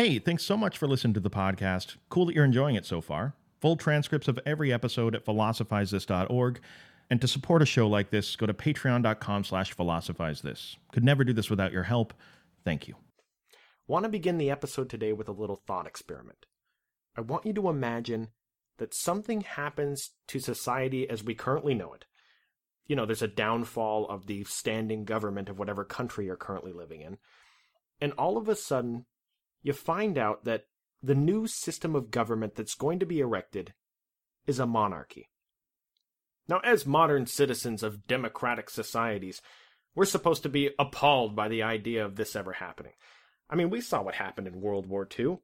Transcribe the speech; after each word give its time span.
Hey, 0.00 0.18
thanks 0.18 0.44
so 0.44 0.56
much 0.56 0.78
for 0.78 0.88
listening 0.88 1.12
to 1.12 1.20
the 1.20 1.28
podcast. 1.28 1.96
Cool 2.08 2.24
that 2.24 2.34
you're 2.34 2.46
enjoying 2.46 2.74
it 2.74 2.86
so 2.86 3.02
far. 3.02 3.34
Full 3.60 3.76
transcripts 3.76 4.28
of 4.28 4.40
every 4.46 4.72
episode 4.72 5.14
at 5.14 5.26
philosophizethis.org. 5.26 6.58
And 7.10 7.20
to 7.20 7.28
support 7.28 7.60
a 7.60 7.66
show 7.66 7.86
like 7.86 8.08
this, 8.08 8.34
go 8.34 8.46
to 8.46 8.54
patreon.com 8.54 9.44
slash 9.44 9.76
philosophizethis. 9.76 10.76
Could 10.90 11.04
never 11.04 11.22
do 11.22 11.34
this 11.34 11.50
without 11.50 11.70
your 11.70 11.82
help. 11.82 12.14
Thank 12.64 12.88
you. 12.88 12.94
Want 13.86 14.04
to 14.04 14.08
begin 14.08 14.38
the 14.38 14.50
episode 14.50 14.88
today 14.88 15.12
with 15.12 15.28
a 15.28 15.32
little 15.32 15.60
thought 15.66 15.86
experiment. 15.86 16.46
I 17.14 17.20
want 17.20 17.44
you 17.44 17.52
to 17.52 17.68
imagine 17.68 18.28
that 18.78 18.94
something 18.94 19.42
happens 19.42 20.12
to 20.28 20.40
society 20.40 21.10
as 21.10 21.22
we 21.22 21.34
currently 21.34 21.74
know 21.74 21.92
it. 21.92 22.06
You 22.86 22.96
know, 22.96 23.04
there's 23.04 23.20
a 23.20 23.28
downfall 23.28 24.08
of 24.08 24.28
the 24.28 24.44
standing 24.44 25.04
government 25.04 25.50
of 25.50 25.58
whatever 25.58 25.84
country 25.84 26.24
you're 26.24 26.36
currently 26.36 26.72
living 26.72 27.02
in. 27.02 27.18
And 28.00 28.14
all 28.14 28.38
of 28.38 28.48
a 28.48 28.56
sudden, 28.56 29.04
you 29.62 29.72
find 29.72 30.18
out 30.18 30.44
that 30.44 30.64
the 31.02 31.14
new 31.14 31.46
system 31.46 31.94
of 31.94 32.10
government 32.10 32.54
that's 32.54 32.74
going 32.74 32.98
to 32.98 33.06
be 33.06 33.20
erected 33.20 33.74
is 34.46 34.58
a 34.58 34.66
monarchy. 34.66 35.30
Now, 36.48 36.60
as 36.64 36.84
modern 36.86 37.26
citizens 37.26 37.82
of 37.82 38.06
democratic 38.06 38.70
societies, 38.70 39.40
we're 39.94 40.04
supposed 40.04 40.42
to 40.42 40.48
be 40.48 40.70
appalled 40.78 41.36
by 41.36 41.48
the 41.48 41.62
idea 41.62 42.04
of 42.04 42.16
this 42.16 42.34
ever 42.34 42.52
happening. 42.52 42.92
I 43.48 43.56
mean, 43.56 43.70
we 43.70 43.80
saw 43.80 44.02
what 44.02 44.14
happened 44.14 44.46
in 44.46 44.60
World 44.60 44.86
War 44.86 45.08
II, 45.18 45.38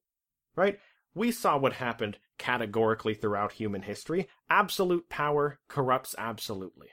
right? 0.56 0.78
We 1.14 1.32
saw 1.32 1.58
what 1.58 1.74
happened 1.74 2.18
categorically 2.38 3.14
throughout 3.14 3.52
human 3.52 3.82
history. 3.82 4.28
Absolute 4.50 5.08
power 5.08 5.58
corrupts 5.68 6.14
absolutely. 6.18 6.88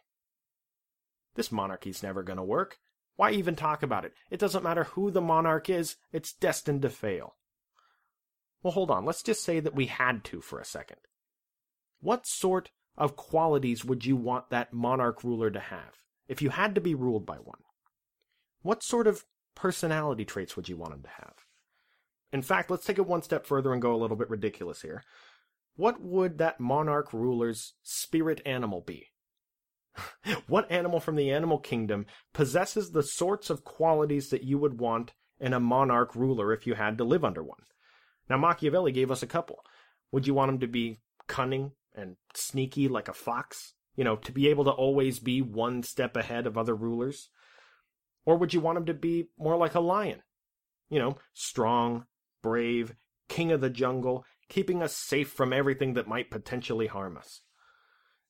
This 1.35 1.51
monarchy's 1.51 2.03
never 2.03 2.23
going 2.23 2.37
to 2.37 2.43
work. 2.43 2.77
Why 3.16 3.31
even 3.31 3.55
talk 3.55 3.84
about 3.84 4.05
it? 4.05 4.13
It 4.31 4.40
doesn't 4.40 4.63
matter 4.63 4.85
who 4.85 5.12
the 5.12 5.21
monarch 5.21 5.70
is, 5.70 5.98
it's 6.12 6.34
destined 6.34 6.81
to 6.81 6.90
fail. 6.90 7.35
Well, 8.63 8.73
hold 8.73 8.90
on. 8.90 9.05
Let's 9.05 9.23
just 9.23 9.44
say 9.44 9.59
that 9.59 9.76
we 9.76 9.88
had 9.88 10.23
to 10.26 10.41
for 10.41 10.59
a 10.59 10.66
second. 10.66 10.98
What 11.99 12.26
sort 12.26 12.71
of 12.98 13.15
qualities 13.15 13.84
would 13.84 14.05
you 14.05 14.15
want 14.15 14.49
that 14.49 14.74
monarch 14.74 15.24
ruler 15.24 15.52
to 15.52 15.60
have 15.60 15.98
if 16.27 16.41
you 16.41 16.49
had 16.49 16.76
to 16.76 16.82
be 16.82 16.96
ruled 16.96 17.26
by 17.26 17.35
one? 17.37 17.60
What 18.62 18.84
sort 18.84 19.07
of 19.07 19.26
personality 19.55 20.26
traits 20.26 20.55
would 20.55 20.70
you 20.70 20.77
want 20.77 20.93
him 20.93 21.04
to 21.04 21.09
have? 21.09 21.35
In 22.32 22.41
fact, 22.41 22.71
let's 22.71 22.85
take 22.85 22.98
it 22.98 23.05
one 23.05 23.21
step 23.21 23.46
further 23.46 23.74
and 23.74 23.82
go 23.82 23.93
a 23.93 23.98
little 23.98 24.18
bit 24.18 24.30
ridiculous 24.30 24.82
here. 24.82 25.04
What 25.76 26.02
would 26.02 26.37
that 26.37 26.59
monarch 26.59 27.13
ruler's 27.13 27.74
spirit 27.84 28.41
animal 28.46 28.82
be? 28.82 29.09
what 30.48 30.72
animal 30.72 30.99
from 30.99 31.16
the 31.16 31.32
animal 31.32 31.58
kingdom 31.58 32.05
possesses 32.34 32.91
the 32.91 33.04
sorts 33.04 33.49
of 33.49 33.63
qualities 33.63 34.30
that 34.30 34.44
you 34.44 34.58
would 34.58 34.80
want 34.80 35.13
in 35.40 35.54
a 35.54 35.60
monarch 35.60 36.16
ruler 36.16 36.54
if 36.54 36.66
you 36.66 36.74
had 36.76 36.98
to 36.98 37.04
live 37.04 37.24
under 37.24 37.44
one? 37.44 37.63
Now, 38.30 38.38
Machiavelli 38.38 38.91
gave 38.91 39.12
us 39.12 39.24
a 39.24 39.27
couple. 39.27 39.60
Would 40.12 40.27
you 40.27 40.34
want 40.34 40.52
him 40.52 40.60
to 40.60 40.68
be 40.68 41.02
cunning 41.27 41.71
and 41.94 42.16
sneaky 42.34 42.88
like 42.88 43.08
a 43.08 43.14
fox? 43.14 43.74
You 43.96 44.04
know, 44.04 44.16
to 44.18 44.32
be 44.32 44.48
able 44.48 44.64
to 44.66 44.71
always 44.71 45.20
be 45.20 45.41
one 45.41 45.84
step 45.84 46.16
ahead 46.16 46.48
of 46.48 46.58
other 46.58 46.76
rulers? 46.76 47.30
Or 48.26 48.38
would 48.38 48.54
you 48.54 48.62
want 48.62 48.77
him 48.77 48.86
to 48.86 48.94
be 48.94 49.30
more 49.38 49.58
like 49.58 49.76
a 49.76 49.80
lion? 49.80 50.21
You 50.90 50.99
know, 50.99 51.18
strong, 51.34 52.05
brave, 52.41 52.96
king 53.30 53.52
of 53.52 53.62
the 53.62 53.70
jungle, 53.70 54.26
keeping 54.49 54.82
us 54.82 54.96
safe 54.96 55.32
from 55.32 55.54
everything 55.54 55.94
that 55.94 56.08
might 56.08 56.32
potentially 56.32 56.88
harm 56.88 57.18
us. 57.18 57.41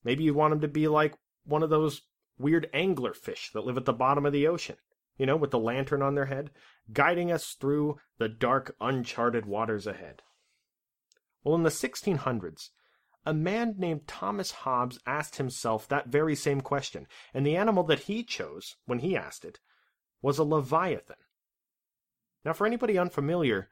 Maybe 0.04 0.24
you 0.24 0.34
want 0.34 0.54
him 0.54 0.62
to 0.62 0.68
be 0.68 0.88
like 0.88 1.16
one 1.46 1.64
of 1.64 1.70
those 1.70 2.02
weird 2.38 2.70
angler 2.74 3.14
fish 3.14 3.52
that 3.54 3.66
live 3.66 3.78
at 3.78 3.86
the 3.86 3.94
bottom 3.94 4.26
of 4.26 4.34
the 4.34 4.48
ocean, 4.48 4.78
you 5.18 5.26
know, 5.26 5.36
with 5.36 5.52
the 5.52 5.60
lantern 5.60 6.02
on 6.02 6.16
their 6.16 6.26
head, 6.26 6.52
guiding 6.92 7.32
us 7.32 7.54
through 7.54 7.98
the 8.18 8.30
dark, 8.30 8.76
uncharted 8.82 9.46
waters 9.46 9.88
ahead. 9.88 10.22
Well, 11.44 11.56
in 11.56 11.64
the 11.64 11.70
1600s, 11.70 12.70
a 13.26 13.34
man 13.34 13.76
named 13.78 14.08
Thomas 14.08 14.52
Hobbes 14.52 15.00
asked 15.06 15.38
himself 15.38 15.88
that 15.88 16.08
very 16.08 16.36
same 16.36 16.62
question, 16.62 17.08
and 17.34 17.46
the 17.46 17.56
animal 17.56 17.84
that 17.86 18.02
he 18.02 18.24
chose, 18.24 18.76
when 18.86 19.00
he 19.00 19.16
asked 19.16 19.46
it, 19.46 19.60
was 20.22 20.38
a 20.38 20.44
leviathan. 20.44 21.18
Now, 22.44 22.54
for 22.54 22.68
anybody 22.68 22.98
unfamiliar, 22.98 23.70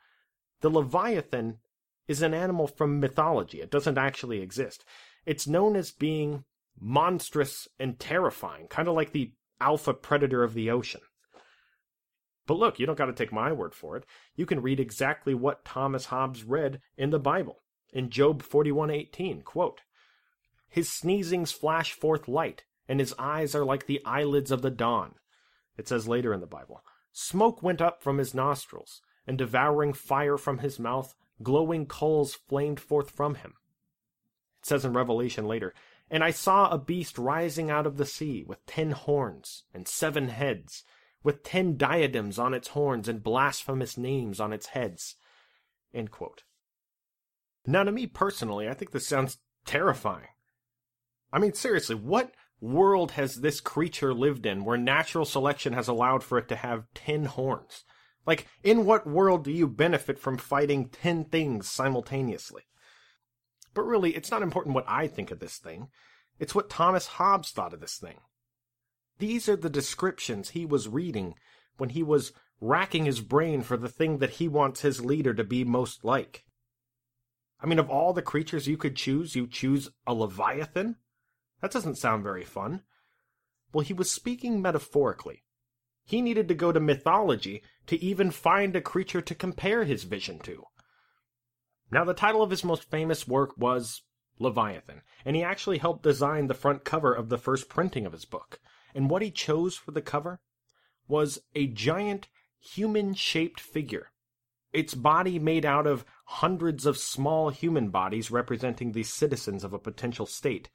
the 0.61 0.69
leviathan 0.69 1.59
is 2.07 2.21
an 2.21 2.33
animal 2.33 2.67
from 2.67 2.99
mythology. 2.99 3.61
It 3.61 3.71
doesn't 3.71 3.97
actually 3.97 4.41
exist. 4.41 4.85
It's 5.25 5.47
known 5.47 5.75
as 5.75 5.91
being 5.91 6.45
monstrous 6.79 7.67
and 7.79 7.99
terrifying, 7.99 8.67
kind 8.67 8.87
of 8.87 8.95
like 8.95 9.11
the 9.11 9.33
alpha 9.59 9.93
predator 9.93 10.43
of 10.43 10.53
the 10.53 10.69
ocean. 10.69 11.01
But 12.47 12.57
look, 12.57 12.79
you 12.79 12.85
don't 12.85 12.97
got 12.97 13.05
to 13.05 13.13
take 13.13 13.31
my 13.31 13.51
word 13.51 13.73
for 13.73 13.95
it. 13.95 14.05
You 14.35 14.45
can 14.45 14.61
read 14.61 14.79
exactly 14.79 15.33
what 15.33 15.63
Thomas 15.63 16.05
Hobbes 16.05 16.43
read 16.43 16.81
in 16.97 17.11
the 17.11 17.19
Bible. 17.19 17.61
In 17.93 18.09
Job 18.09 18.41
41:18, 18.43 19.43
quote, 19.43 19.81
His 20.67 20.89
sneezings 20.89 21.53
flash 21.53 21.93
forth 21.93 22.27
light, 22.27 22.63
and 22.87 22.99
his 22.99 23.13
eyes 23.19 23.53
are 23.53 23.65
like 23.65 23.85
the 23.85 24.01
eyelids 24.05 24.51
of 24.51 24.61
the 24.61 24.71
dawn. 24.71 25.15
It 25.77 25.87
says 25.87 26.07
later 26.07 26.33
in 26.33 26.41
the 26.41 26.47
Bible, 26.47 26.83
Smoke 27.11 27.61
went 27.61 27.81
up 27.81 28.01
from 28.01 28.17
his 28.17 28.33
nostrils, 28.33 29.01
and 29.27 29.37
devouring 29.37 29.93
fire 29.93 30.37
from 30.37 30.59
his 30.59 30.79
mouth, 30.79 31.13
glowing 31.43 31.85
coals 31.85 32.33
flamed 32.33 32.79
forth 32.79 33.11
from 33.11 33.35
him. 33.35 33.53
It 34.61 34.65
says 34.65 34.85
in 34.85 34.93
Revelation 34.93 35.45
later, 35.45 35.73
and 36.11 36.25
I 36.25 36.31
saw 36.31 36.69
a 36.69 36.77
beast 36.77 37.17
rising 37.17 37.71
out 37.71 37.87
of 37.87 37.95
the 37.95 38.05
sea, 38.05 38.43
with 38.45 38.65
ten 38.65 38.91
horns 38.91 39.63
and 39.73 39.87
seven 39.87 40.27
heads, 40.27 40.83
with 41.23 41.41
ten 41.41 41.77
diadems 41.77 42.37
on 42.37 42.53
its 42.53 42.67
horns 42.69 43.07
and 43.07 43.23
blasphemous 43.23 43.97
names 43.97 44.41
on 44.41 44.51
its 44.51 44.67
heads. 44.67 45.15
Now, 47.65 47.83
to 47.83 47.91
me 47.91 48.07
personally, 48.07 48.67
I 48.67 48.73
think 48.73 48.91
this 48.91 49.07
sounds 49.07 49.37
terrifying. 49.65 50.27
I 51.31 51.39
mean, 51.39 51.53
seriously, 51.53 51.95
what 51.95 52.33
world 52.59 53.11
has 53.11 53.35
this 53.35 53.61
creature 53.61 54.13
lived 54.13 54.45
in 54.45 54.65
where 54.65 54.77
natural 54.77 55.25
selection 55.25 55.73
has 55.73 55.87
allowed 55.87 56.23
for 56.23 56.37
it 56.37 56.49
to 56.49 56.57
have 56.57 56.91
ten 56.93 57.25
horns? 57.25 57.85
Like, 58.25 58.47
in 58.63 58.85
what 58.85 59.07
world 59.07 59.45
do 59.45 59.51
you 59.51 59.67
benefit 59.67 60.19
from 60.19 60.37
fighting 60.37 60.89
ten 60.89 61.23
things 61.23 61.69
simultaneously? 61.69 62.63
But 63.73 63.83
really, 63.83 64.15
it's 64.15 64.31
not 64.31 64.41
important 64.41 64.75
what 64.75 64.85
I 64.87 65.07
think 65.07 65.31
of 65.31 65.39
this 65.39 65.57
thing. 65.57 65.89
It's 66.39 66.55
what 66.55 66.69
Thomas 66.69 67.07
Hobbes 67.07 67.51
thought 67.51 67.73
of 67.73 67.79
this 67.79 67.97
thing. 67.97 68.19
These 69.19 69.47
are 69.47 69.55
the 69.55 69.69
descriptions 69.69 70.49
he 70.49 70.65
was 70.65 70.87
reading 70.87 71.35
when 71.77 71.89
he 71.89 72.03
was 72.03 72.33
racking 72.59 73.05
his 73.05 73.21
brain 73.21 73.61
for 73.61 73.77
the 73.77 73.89
thing 73.89 74.17
that 74.17 74.31
he 74.31 74.47
wants 74.47 74.81
his 74.81 75.05
leader 75.05 75.33
to 75.33 75.43
be 75.43 75.63
most 75.63 76.03
like. 76.03 76.43
I 77.59 77.67
mean, 77.67 77.79
of 77.79 77.89
all 77.89 78.13
the 78.13 78.21
creatures 78.21 78.67
you 78.67 78.77
could 78.77 78.95
choose, 78.95 79.35
you 79.35 79.47
choose 79.47 79.89
a 80.07 80.13
leviathan? 80.13 80.97
That 81.61 81.71
doesn't 81.71 81.97
sound 81.97 82.23
very 82.23 82.43
fun. 82.43 82.81
Well, 83.71 83.85
he 83.85 83.93
was 83.93 84.09
speaking 84.09 84.61
metaphorically. 84.61 85.43
He 86.03 86.21
needed 86.21 86.47
to 86.47 86.55
go 86.55 86.71
to 86.71 86.79
mythology 86.79 87.61
to 87.85 88.03
even 88.03 88.31
find 88.31 88.75
a 88.75 88.81
creature 88.81 89.21
to 89.21 89.35
compare 89.35 89.83
his 89.83 90.03
vision 90.03 90.39
to. 90.39 90.65
Now, 91.91 92.05
the 92.05 92.13
title 92.13 92.41
of 92.41 92.49
his 92.49 92.63
most 92.63 92.89
famous 92.89 93.27
work 93.27 93.57
was 93.57 94.01
Leviathan, 94.39 95.01
and 95.25 95.35
he 95.35 95.43
actually 95.43 95.77
helped 95.77 96.03
design 96.03 96.47
the 96.47 96.53
front 96.53 96.85
cover 96.85 97.13
of 97.13 97.29
the 97.29 97.37
first 97.37 97.67
printing 97.67 98.05
of 98.05 98.13
his 98.13 98.25
book. 98.25 98.59
And 98.95 99.09
what 99.09 99.21
he 99.21 99.29
chose 99.29 99.75
for 99.75 99.91
the 99.91 100.01
cover 100.01 100.39
was 101.07 101.39
a 101.53 101.67
giant 101.67 102.29
human 102.59 103.13
shaped 103.13 103.59
figure. 103.59 104.11
Its 104.71 104.93
body 104.93 105.37
made 105.37 105.65
out 105.65 105.85
of 105.85 106.05
hundreds 106.25 106.85
of 106.85 106.97
small 106.97 107.49
human 107.49 107.89
bodies 107.89 108.31
representing 108.31 108.93
the 108.93 109.03
citizens 109.03 109.63
of 109.63 109.73
a 109.73 109.79
potential 109.79 110.25
state. 110.25 110.69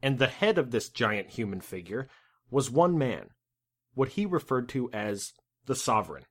And 0.00 0.18
the 0.18 0.28
head 0.28 0.58
of 0.58 0.70
this 0.70 0.88
giant 0.88 1.30
human 1.30 1.60
figure 1.60 2.08
was 2.50 2.70
one 2.70 2.96
man, 2.96 3.30
what 3.94 4.10
he 4.10 4.26
referred 4.26 4.68
to 4.70 4.90
as 4.92 5.32
the 5.66 5.74
sovereign. 5.74 6.24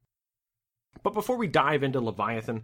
But 1.03 1.13
before 1.13 1.37
we 1.37 1.47
dive 1.47 1.83
into 1.83 1.99
Leviathan, 1.99 2.63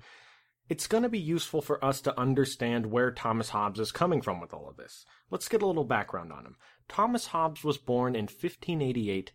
it's 0.69 0.87
going 0.87 1.03
to 1.03 1.09
be 1.09 1.19
useful 1.19 1.61
for 1.61 1.83
us 1.83 2.01
to 2.01 2.19
understand 2.19 2.87
where 2.87 3.11
Thomas 3.11 3.49
Hobbes 3.49 3.79
is 3.79 3.91
coming 3.91 4.21
from 4.21 4.41
with 4.41 4.53
all 4.53 4.67
of 4.69 4.77
this. 4.77 5.05
Let's 5.29 5.47
get 5.47 5.61
a 5.61 5.65
little 5.65 5.85
background 5.85 6.31
on 6.31 6.45
him. 6.45 6.55
Thomas 6.89 7.27
Hobbes 7.27 7.63
was 7.63 7.77
born 7.77 8.15
in 8.15 8.23
1588 8.23 9.31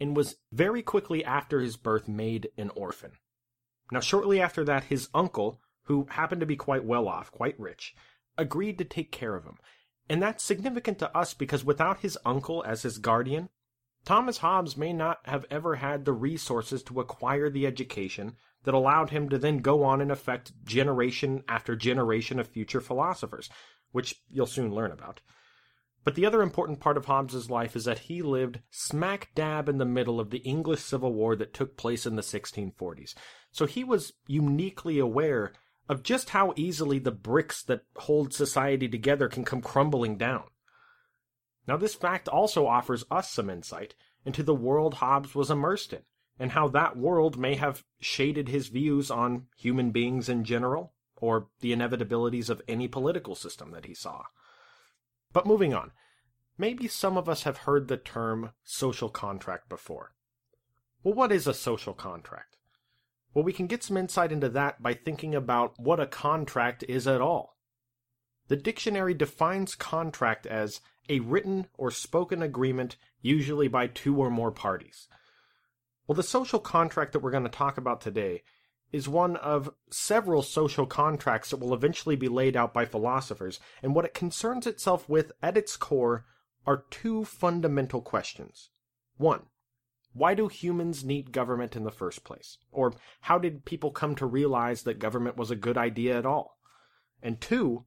and 0.00 0.16
was 0.16 0.36
very 0.52 0.82
quickly 0.82 1.24
after 1.24 1.60
his 1.60 1.76
birth 1.76 2.06
made 2.06 2.50
an 2.56 2.70
orphan. 2.76 3.12
Now, 3.90 4.00
shortly 4.00 4.40
after 4.40 4.64
that, 4.64 4.84
his 4.84 5.08
uncle, 5.14 5.60
who 5.84 6.06
happened 6.10 6.40
to 6.40 6.46
be 6.46 6.56
quite 6.56 6.84
well 6.84 7.08
off, 7.08 7.30
quite 7.30 7.58
rich, 7.58 7.94
agreed 8.36 8.78
to 8.78 8.84
take 8.84 9.12
care 9.12 9.34
of 9.34 9.44
him. 9.44 9.58
And 10.08 10.22
that's 10.22 10.44
significant 10.44 10.98
to 11.00 11.16
us 11.16 11.34
because 11.34 11.64
without 11.64 12.00
his 12.00 12.18
uncle 12.24 12.62
as 12.64 12.82
his 12.82 12.98
guardian, 12.98 13.48
Thomas 14.04 14.38
Hobbes 14.38 14.76
may 14.76 14.92
not 14.92 15.18
have 15.24 15.46
ever 15.50 15.76
had 15.76 16.04
the 16.04 16.12
resources 16.12 16.82
to 16.84 17.00
acquire 17.00 17.50
the 17.50 17.66
education 17.66 18.36
that 18.66 18.74
allowed 18.74 19.10
him 19.10 19.28
to 19.28 19.38
then 19.38 19.58
go 19.58 19.84
on 19.84 20.00
and 20.00 20.10
affect 20.10 20.52
generation 20.64 21.44
after 21.48 21.76
generation 21.76 22.40
of 22.40 22.48
future 22.48 22.80
philosophers, 22.80 23.48
which 23.92 24.16
you'll 24.28 24.44
soon 24.44 24.74
learn 24.74 24.90
about. 24.90 25.20
But 26.02 26.16
the 26.16 26.26
other 26.26 26.42
important 26.42 26.80
part 26.80 26.96
of 26.96 27.04
Hobbes's 27.04 27.48
life 27.48 27.76
is 27.76 27.84
that 27.84 28.00
he 28.00 28.22
lived 28.22 28.60
smack 28.70 29.30
dab 29.36 29.68
in 29.68 29.78
the 29.78 29.84
middle 29.84 30.18
of 30.18 30.30
the 30.30 30.38
English 30.38 30.80
Civil 30.80 31.14
War 31.14 31.36
that 31.36 31.54
took 31.54 31.76
place 31.76 32.06
in 32.06 32.16
the 32.16 32.22
1640s. 32.22 33.14
So 33.52 33.66
he 33.66 33.84
was 33.84 34.12
uniquely 34.26 34.98
aware 34.98 35.52
of 35.88 36.02
just 36.02 36.30
how 36.30 36.52
easily 36.56 36.98
the 36.98 37.12
bricks 37.12 37.62
that 37.62 37.82
hold 37.94 38.34
society 38.34 38.88
together 38.88 39.28
can 39.28 39.44
come 39.44 39.62
crumbling 39.62 40.16
down. 40.16 40.44
Now, 41.68 41.76
this 41.76 41.94
fact 41.94 42.28
also 42.28 42.66
offers 42.66 43.04
us 43.12 43.30
some 43.30 43.48
insight 43.48 43.94
into 44.24 44.42
the 44.42 44.54
world 44.54 44.94
Hobbes 44.94 45.36
was 45.36 45.52
immersed 45.52 45.92
in, 45.92 46.02
and 46.38 46.52
how 46.52 46.68
that 46.68 46.96
world 46.96 47.38
may 47.38 47.54
have 47.54 47.84
shaded 48.00 48.48
his 48.48 48.68
views 48.68 49.10
on 49.10 49.46
human 49.56 49.90
beings 49.90 50.28
in 50.28 50.44
general, 50.44 50.92
or 51.16 51.48
the 51.60 51.72
inevitabilities 51.72 52.50
of 52.50 52.62
any 52.68 52.88
political 52.88 53.34
system 53.34 53.70
that 53.70 53.86
he 53.86 53.94
saw. 53.94 54.22
But 55.32 55.46
moving 55.46 55.74
on, 55.74 55.92
maybe 56.58 56.88
some 56.88 57.16
of 57.16 57.28
us 57.28 57.44
have 57.44 57.58
heard 57.58 57.88
the 57.88 57.96
term 57.96 58.50
social 58.64 59.08
contract 59.08 59.68
before. 59.68 60.12
Well, 61.02 61.14
what 61.14 61.32
is 61.32 61.46
a 61.46 61.54
social 61.54 61.94
contract? 61.94 62.56
Well, 63.32 63.44
we 63.44 63.52
can 63.52 63.66
get 63.66 63.82
some 63.82 63.96
insight 63.96 64.32
into 64.32 64.48
that 64.50 64.82
by 64.82 64.94
thinking 64.94 65.34
about 65.34 65.78
what 65.78 66.00
a 66.00 66.06
contract 66.06 66.84
is 66.88 67.06
at 67.06 67.20
all. 67.20 67.56
The 68.48 68.56
dictionary 68.56 69.14
defines 69.14 69.74
contract 69.74 70.46
as 70.46 70.80
a 71.08 71.20
written 71.20 71.66
or 71.74 71.90
spoken 71.90 72.42
agreement, 72.42 72.96
usually 73.20 73.68
by 73.68 73.88
two 73.88 74.16
or 74.16 74.30
more 74.30 74.50
parties. 74.50 75.08
Well, 76.06 76.16
the 76.16 76.22
social 76.22 76.60
contract 76.60 77.12
that 77.12 77.20
we're 77.20 77.32
going 77.32 77.42
to 77.42 77.48
talk 77.48 77.78
about 77.78 78.00
today 78.00 78.42
is 78.92 79.08
one 79.08 79.36
of 79.36 79.70
several 79.90 80.42
social 80.42 80.86
contracts 80.86 81.50
that 81.50 81.58
will 81.58 81.74
eventually 81.74 82.14
be 82.14 82.28
laid 82.28 82.56
out 82.56 82.72
by 82.72 82.84
philosophers, 82.84 83.58
and 83.82 83.94
what 83.94 84.04
it 84.04 84.14
concerns 84.14 84.66
itself 84.66 85.08
with 85.08 85.32
at 85.42 85.56
its 85.56 85.76
core 85.76 86.24
are 86.64 86.84
two 86.90 87.24
fundamental 87.24 88.00
questions. 88.00 88.70
One, 89.16 89.42
why 90.12 90.34
do 90.34 90.48
humans 90.48 91.04
need 91.04 91.32
government 91.32 91.76
in 91.76 91.84
the 91.84 91.90
first 91.90 92.24
place? 92.24 92.58
Or 92.70 92.94
how 93.22 93.38
did 93.38 93.64
people 93.64 93.90
come 93.90 94.14
to 94.14 94.26
realize 94.26 94.82
that 94.82 94.98
government 94.98 95.36
was 95.36 95.50
a 95.50 95.56
good 95.56 95.76
idea 95.76 96.16
at 96.16 96.26
all? 96.26 96.58
And 97.22 97.40
two, 97.40 97.84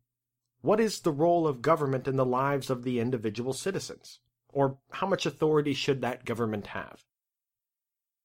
what 0.62 0.80
is 0.80 1.00
the 1.00 1.12
role 1.12 1.48
of 1.48 1.62
government 1.62 2.08
in 2.08 2.18
the 2.18 2.26
lives 2.26 2.70
of 2.70 2.84
the 2.84 3.00
individual 3.00 3.54
citizens? 3.54 4.20
Or 4.50 4.78
how 4.92 5.08
much 5.08 5.26
authority 5.26 5.74
should 5.74 6.02
that 6.02 6.26
government 6.26 6.68
have? 6.68 7.06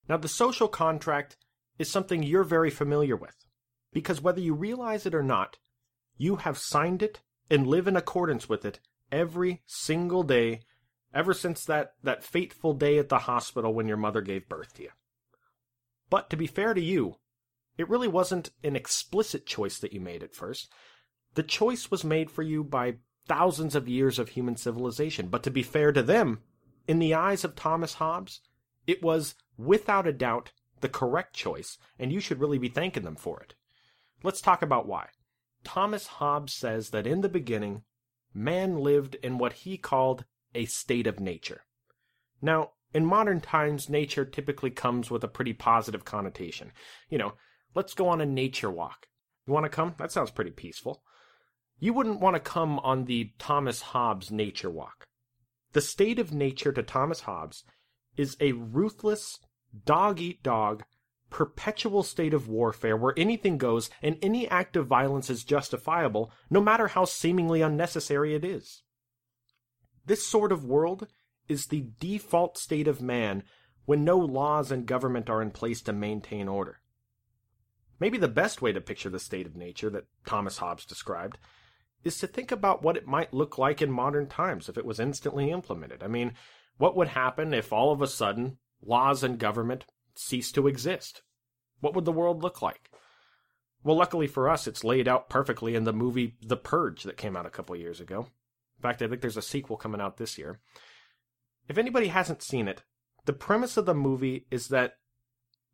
Now, 0.08 0.16
the 0.16 0.28
social 0.28 0.68
contract 0.68 1.36
is 1.78 1.90
something 1.90 2.22
you're 2.22 2.44
very 2.44 2.70
familiar 2.70 3.16
with, 3.16 3.34
because 3.92 4.20
whether 4.20 4.40
you 4.40 4.54
realize 4.54 5.06
it 5.06 5.14
or 5.14 5.22
not, 5.22 5.58
you 6.16 6.36
have 6.36 6.58
signed 6.58 7.02
it 7.02 7.20
and 7.50 7.66
live 7.66 7.88
in 7.88 7.96
accordance 7.96 8.48
with 8.48 8.64
it 8.64 8.80
every 9.10 9.62
single 9.66 10.22
day 10.22 10.60
ever 11.14 11.32
since 11.32 11.64
that, 11.64 11.94
that 12.02 12.24
fateful 12.24 12.74
day 12.74 12.98
at 12.98 13.08
the 13.08 13.18
hospital 13.18 13.72
when 13.72 13.86
your 13.88 13.96
mother 13.96 14.20
gave 14.20 14.48
birth 14.48 14.74
to 14.74 14.82
you. 14.82 14.90
But 16.10 16.28
to 16.30 16.36
be 16.36 16.46
fair 16.46 16.74
to 16.74 16.80
you, 16.80 17.16
it 17.78 17.88
really 17.88 18.08
wasn't 18.08 18.50
an 18.62 18.76
explicit 18.76 19.46
choice 19.46 19.78
that 19.78 19.92
you 19.92 20.00
made 20.00 20.22
at 20.22 20.34
first. 20.34 20.70
The 21.34 21.42
choice 21.42 21.90
was 21.90 22.04
made 22.04 22.30
for 22.30 22.42
you 22.42 22.62
by 22.62 22.96
thousands 23.26 23.74
of 23.74 23.88
years 23.88 24.18
of 24.18 24.30
human 24.30 24.56
civilization. 24.56 25.28
But 25.28 25.42
to 25.44 25.50
be 25.50 25.62
fair 25.62 25.92
to 25.92 26.02
them, 26.02 26.42
in 26.86 26.98
the 26.98 27.14
eyes 27.14 27.44
of 27.44 27.56
Thomas 27.56 27.94
Hobbes, 27.94 28.40
it 28.86 29.02
was 29.02 29.34
without 29.56 30.06
a 30.06 30.12
doubt 30.12 30.52
the 30.80 30.88
correct 30.88 31.34
choice, 31.34 31.78
and 31.98 32.12
you 32.12 32.20
should 32.20 32.40
really 32.40 32.58
be 32.58 32.68
thanking 32.68 33.04
them 33.04 33.16
for 33.16 33.40
it. 33.40 33.54
Let's 34.22 34.40
talk 34.40 34.62
about 34.62 34.86
why. 34.86 35.08
Thomas 35.64 36.06
Hobbes 36.06 36.52
says 36.52 36.90
that 36.90 37.06
in 37.06 37.22
the 37.22 37.28
beginning, 37.28 37.82
man 38.34 38.78
lived 38.78 39.14
in 39.22 39.38
what 39.38 39.54
he 39.54 39.78
called 39.78 40.24
a 40.54 40.66
state 40.66 41.06
of 41.06 41.20
nature. 41.20 41.62
Now, 42.42 42.72
in 42.92 43.06
modern 43.06 43.40
times, 43.40 43.88
nature 43.88 44.24
typically 44.24 44.70
comes 44.70 45.10
with 45.10 45.24
a 45.24 45.28
pretty 45.28 45.52
positive 45.52 46.04
connotation. 46.04 46.72
You 47.08 47.18
know, 47.18 47.32
let's 47.74 47.94
go 47.94 48.08
on 48.08 48.20
a 48.20 48.26
nature 48.26 48.70
walk. 48.70 49.06
You 49.46 49.52
want 49.52 49.64
to 49.64 49.70
come? 49.70 49.94
That 49.98 50.12
sounds 50.12 50.30
pretty 50.30 50.52
peaceful. 50.52 51.02
You 51.80 51.92
wouldn't 51.92 52.20
want 52.20 52.34
to 52.34 52.40
come 52.40 52.78
on 52.80 53.04
the 53.04 53.32
Thomas 53.38 53.80
Hobbes 53.82 54.30
nature 54.30 54.70
walk. 54.70 55.04
The 55.72 55.80
state 55.80 56.18
of 56.18 56.32
nature 56.32 56.72
to 56.72 56.82
Thomas 56.82 57.20
Hobbes 57.20 57.64
is 58.16 58.36
a 58.40 58.52
ruthless, 58.52 59.40
dog 59.84 60.20
eat 60.20 60.42
dog, 60.42 60.84
perpetual 61.30 62.02
state 62.02 62.32
of 62.32 62.48
warfare 62.48 62.96
where 62.96 63.14
anything 63.16 63.58
goes 63.58 63.90
and 64.02 64.16
any 64.22 64.48
act 64.48 64.76
of 64.76 64.86
violence 64.86 65.28
is 65.28 65.42
justifiable, 65.42 66.30
no 66.48 66.60
matter 66.60 66.88
how 66.88 67.04
seemingly 67.04 67.60
unnecessary 67.60 68.34
it 68.34 68.44
is. 68.44 68.82
This 70.06 70.26
sort 70.26 70.52
of 70.52 70.64
world 70.64 71.08
is 71.48 71.66
the 71.66 71.88
default 71.98 72.56
state 72.56 72.86
of 72.86 73.02
man 73.02 73.42
when 73.84 74.04
no 74.04 74.16
laws 74.18 74.70
and 74.70 74.86
government 74.86 75.28
are 75.28 75.42
in 75.42 75.50
place 75.50 75.82
to 75.82 75.92
maintain 75.92 76.48
order. 76.48 76.80
Maybe 78.00 78.18
the 78.18 78.28
best 78.28 78.62
way 78.62 78.72
to 78.72 78.80
picture 78.80 79.10
the 79.10 79.18
state 79.18 79.46
of 79.46 79.56
nature 79.56 79.90
that 79.90 80.06
Thomas 80.26 80.58
Hobbes 80.58 80.84
described 80.84 81.38
is 82.02 82.18
to 82.18 82.26
think 82.26 82.52
about 82.52 82.82
what 82.82 82.96
it 82.96 83.06
might 83.06 83.32
look 83.32 83.58
like 83.58 83.80
in 83.80 83.90
modern 83.90 84.26
times 84.26 84.68
if 84.68 84.76
it 84.76 84.84
was 84.84 85.00
instantly 85.00 85.50
implemented. 85.50 86.02
I 86.02 86.06
mean, 86.06 86.34
what 86.76 86.96
would 86.96 87.08
happen 87.08 87.54
if 87.54 87.72
all 87.72 87.92
of 87.92 88.02
a 88.02 88.06
sudden 88.06 88.58
laws 88.86 89.22
and 89.22 89.38
government 89.38 89.84
cease 90.14 90.52
to 90.52 90.66
exist? 90.66 91.22
What 91.80 91.94
would 91.94 92.04
the 92.04 92.12
world 92.12 92.42
look 92.42 92.62
like? 92.62 92.90
Well, 93.82 93.96
luckily 93.96 94.26
for 94.26 94.48
us, 94.48 94.66
it's 94.66 94.82
laid 94.82 95.06
out 95.06 95.28
perfectly 95.28 95.74
in 95.74 95.84
the 95.84 95.92
movie 95.92 96.36
The 96.40 96.56
Purge 96.56 97.02
that 97.02 97.18
came 97.18 97.36
out 97.36 97.46
a 97.46 97.50
couple 97.50 97.76
years 97.76 98.00
ago. 98.00 98.20
In 98.78 98.82
fact, 98.82 99.02
I 99.02 99.08
think 99.08 99.20
there's 99.20 99.36
a 99.36 99.42
sequel 99.42 99.76
coming 99.76 100.00
out 100.00 100.16
this 100.16 100.38
year. 100.38 100.58
If 101.68 101.78
anybody 101.78 102.08
hasn't 102.08 102.42
seen 102.42 102.66
it, 102.68 102.82
the 103.26 103.32
premise 103.32 103.76
of 103.76 103.86
the 103.86 103.94
movie 103.94 104.46
is 104.50 104.68
that, 104.68 104.94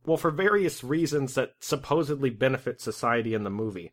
well, 0.05 0.17
for 0.17 0.31
various 0.31 0.83
reasons 0.83 1.35
that 1.35 1.55
supposedly 1.61 2.31
benefit 2.31 2.81
society 2.81 3.35
in 3.35 3.45
the 3.45 3.51
movie, 3.51 3.93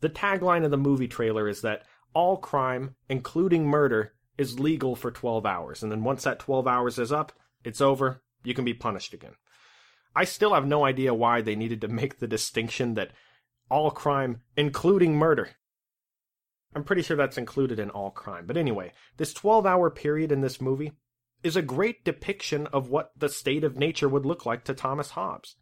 the 0.00 0.08
tagline 0.08 0.64
of 0.64 0.70
the 0.70 0.76
movie 0.76 1.08
trailer 1.08 1.48
is 1.48 1.62
that 1.62 1.84
all 2.14 2.36
crime, 2.36 2.96
including 3.08 3.66
murder, 3.66 4.14
is 4.36 4.60
legal 4.60 4.96
for 4.96 5.10
12 5.10 5.44
hours. 5.46 5.82
And 5.82 5.92
then 5.92 6.02
once 6.02 6.24
that 6.24 6.38
12 6.38 6.66
hours 6.66 6.98
is 6.98 7.12
up, 7.12 7.32
it's 7.64 7.80
over, 7.80 8.22
you 8.42 8.54
can 8.54 8.64
be 8.64 8.74
punished 8.74 9.14
again. 9.14 9.34
I 10.14 10.24
still 10.24 10.54
have 10.54 10.66
no 10.66 10.84
idea 10.84 11.14
why 11.14 11.40
they 11.40 11.54
needed 11.54 11.80
to 11.82 11.88
make 11.88 12.18
the 12.18 12.26
distinction 12.26 12.94
that 12.94 13.12
all 13.70 13.90
crime, 13.90 14.42
including 14.56 15.16
murder. 15.16 15.50
I'm 16.74 16.84
pretty 16.84 17.02
sure 17.02 17.16
that's 17.16 17.38
included 17.38 17.78
in 17.78 17.90
all 17.90 18.10
crime. 18.10 18.46
But 18.46 18.56
anyway, 18.56 18.92
this 19.16 19.32
12 19.32 19.66
hour 19.66 19.90
period 19.90 20.32
in 20.32 20.40
this 20.40 20.60
movie 20.60 20.92
is 21.42 21.56
a 21.56 21.62
great 21.62 22.04
depiction 22.04 22.66
of 22.68 22.90
what 22.90 23.12
the 23.16 23.28
state 23.28 23.64
of 23.64 23.76
nature 23.76 24.08
would 24.08 24.26
look 24.26 24.44
like 24.44 24.64
to 24.64 24.74
Thomas 24.74 25.10
Hobbes. 25.10 25.56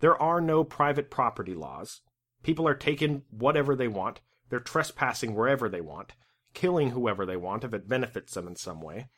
There 0.00 0.20
are 0.20 0.40
no 0.40 0.64
private 0.64 1.10
property 1.10 1.54
laws. 1.54 2.00
People 2.42 2.66
are 2.66 2.74
taking 2.74 3.22
whatever 3.30 3.74
they 3.74 3.88
want. 3.88 4.20
They're 4.48 4.60
trespassing 4.60 5.34
wherever 5.34 5.68
they 5.68 5.80
want, 5.80 6.12
killing 6.54 6.90
whoever 6.90 7.26
they 7.26 7.36
want 7.36 7.64
if 7.64 7.74
it 7.74 7.88
benefits 7.88 8.34
them 8.34 8.46
in 8.46 8.56
some 8.56 8.80
way. 8.80 9.08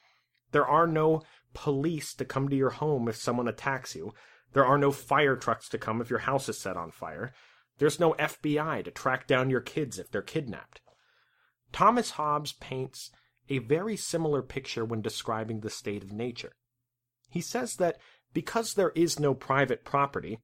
There 0.52 0.66
are 0.66 0.86
no 0.86 1.22
police 1.52 2.14
to 2.14 2.24
come 2.24 2.48
to 2.48 2.56
your 2.56 2.70
home 2.70 3.08
if 3.08 3.16
someone 3.16 3.48
attacks 3.48 3.94
you. 3.94 4.14
There 4.52 4.64
are 4.64 4.78
no 4.78 4.90
fire 4.90 5.36
trucks 5.36 5.68
to 5.70 5.78
come 5.78 6.00
if 6.00 6.10
your 6.10 6.20
house 6.20 6.48
is 6.48 6.58
set 6.58 6.76
on 6.76 6.90
fire. 6.90 7.32
There's 7.78 8.00
no 8.00 8.14
FBI 8.14 8.84
to 8.84 8.90
track 8.90 9.26
down 9.26 9.50
your 9.50 9.60
kids 9.60 9.98
if 9.98 10.10
they're 10.10 10.22
kidnapped. 10.22 10.80
Thomas 11.72 12.12
Hobbes 12.12 12.52
paints 12.52 13.10
a 13.48 13.58
very 13.58 13.96
similar 13.96 14.42
picture 14.42 14.84
when 14.84 15.02
describing 15.02 15.60
the 15.60 15.70
state 15.70 16.02
of 16.02 16.12
nature. 16.12 16.52
He 17.28 17.40
says 17.40 17.76
that 17.76 17.98
because 18.32 18.74
there 18.74 18.92
is 18.94 19.18
no 19.18 19.34
private 19.34 19.84
property, 19.84 20.38